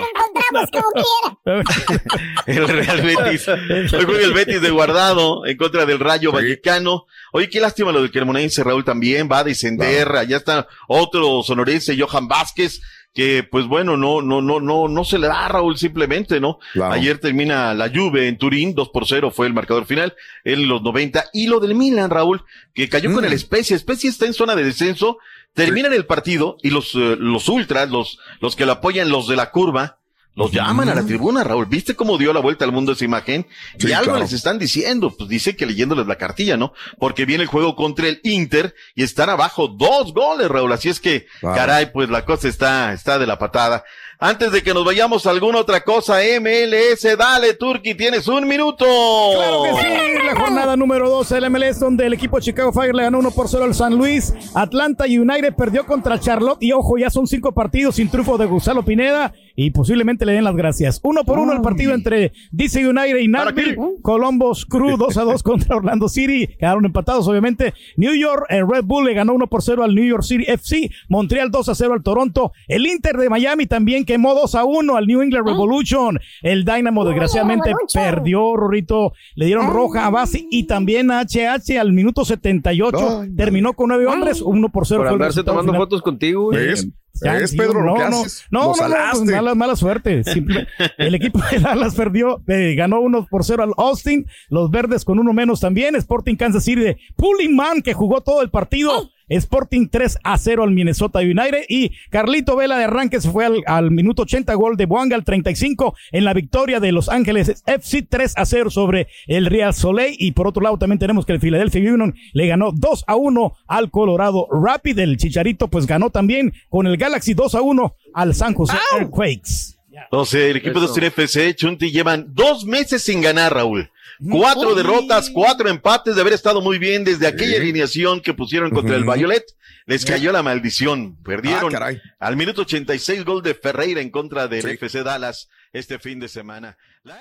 [2.47, 3.49] El Real Betis.
[3.93, 7.07] Hoy juega el Betis de guardado en contra del Rayo Vallecano.
[7.33, 10.09] Oye, qué lástima lo del Cremonense, Raúl también va a descender.
[10.09, 12.81] Allá está otro sonorense, Johan Vázquez,
[13.13, 16.59] que pues bueno, no, no, no, no, no se le da Raúl simplemente, ¿no?
[16.73, 16.93] Claro.
[16.95, 20.83] Ayer termina la Juve en Turín, 2 por 0 fue el marcador final, en los
[20.83, 21.25] 90.
[21.33, 22.45] Y lo del Milan, Raúl,
[22.75, 23.29] que cayó con Mm.
[23.29, 23.79] el Spezia.
[23.79, 25.19] Spezia está en zona de descenso,
[25.55, 29.37] terminan el partido y los, eh, los ultras, los, los que lo apoyan, los de
[29.37, 29.99] la curva,
[30.41, 31.67] los llaman a la tribuna, Raúl.
[31.67, 33.47] ¿Viste cómo dio la vuelta al mundo esa imagen?
[33.79, 34.21] y algo claro.
[34.21, 35.15] les están diciendo.
[35.15, 36.73] Pues dice que leyéndoles la cartilla, ¿no?
[36.99, 40.73] Porque viene el juego contra el Inter y están abajo dos goles, Raúl.
[40.73, 43.85] Así es que, caray, pues la cosa está, está de la patada.
[44.23, 48.85] Antes de que nos vayamos a alguna otra cosa, MLS, dale, Turki, tienes un minuto.
[48.85, 53.05] Claro que sí, la jornada número 12 del MLS donde el equipo Chicago Fire le
[53.05, 57.09] ganó 1 por 0 al San Luis, Atlanta United perdió contra Charlotte y ojo, ya
[57.09, 61.01] son cinco partidos sin triunfo de Gonzalo Pineda y posiblemente le den las gracias.
[61.03, 65.43] Uno por uno el partido entre DC United y Nashville, Columbus Crew 2 a 2
[65.43, 67.73] contra Orlando City, quedaron empatados obviamente.
[67.97, 70.91] New York, el Red Bull le ganó 1 por 0 al New York City FC,
[71.09, 74.97] Montreal 2 a 0 al Toronto, el Inter de Miami también quemó 2 a 1
[74.97, 78.05] al New England Revolution, el Dynamo desgraciadamente Revolution.
[78.05, 83.73] perdió, Rorrito, le dieron roja a base y también a HH al minuto 78, terminó
[83.75, 85.81] con nueve hombres, 1 por 0 Por andarse tomando final.
[85.83, 86.67] fotos contigo, güey.
[86.67, 86.89] ¿Ves?
[87.23, 88.45] Ya, ¿Ves, tío, Pedro, lo no, que no, haces?
[88.51, 90.23] No, Lo no, no, pues mala, mala suerte.
[90.25, 94.27] Simple- el equipo de Dallas perdió, eh, ganó uno por cero al Austin.
[94.49, 95.97] Los verdes con uno menos también.
[95.97, 99.11] Sporting Kansas City de Pullman, que jugó todo el partido.
[99.31, 101.65] Sporting 3 a 0 al Minnesota United.
[101.69, 105.25] Y Carlito Vela de arranque se fue al, al minuto 80, gol de Boanga al
[105.25, 110.17] 35 en la victoria de Los Ángeles FC 3 a 0 sobre el Real Soleil.
[110.19, 113.57] Y por otro lado también tenemos que el Philadelphia Union le ganó 2 a 1
[113.67, 114.99] al Colorado Rapid.
[114.99, 119.77] El Chicharito pues ganó también con el Galaxy 2 a 1 al San José Earthquakes.
[120.05, 120.95] Entonces, el equipo de Eso.
[120.95, 123.91] Austin FC, Chunti, llevan dos meses sin ganar, Raúl.
[124.29, 128.97] Cuatro derrotas, cuatro empates de haber estado muy bien desde aquella alineación que pusieron contra
[128.97, 129.05] el.
[129.05, 129.45] Violet.
[129.87, 131.17] Les cayó la maldición.
[131.25, 131.91] Perdieron Ah,
[132.21, 134.69] al minuto 86 gol de Ferreira en contra del Sí.
[134.71, 136.77] FC Dallas este fin de semana.
[137.03, 137.21] La-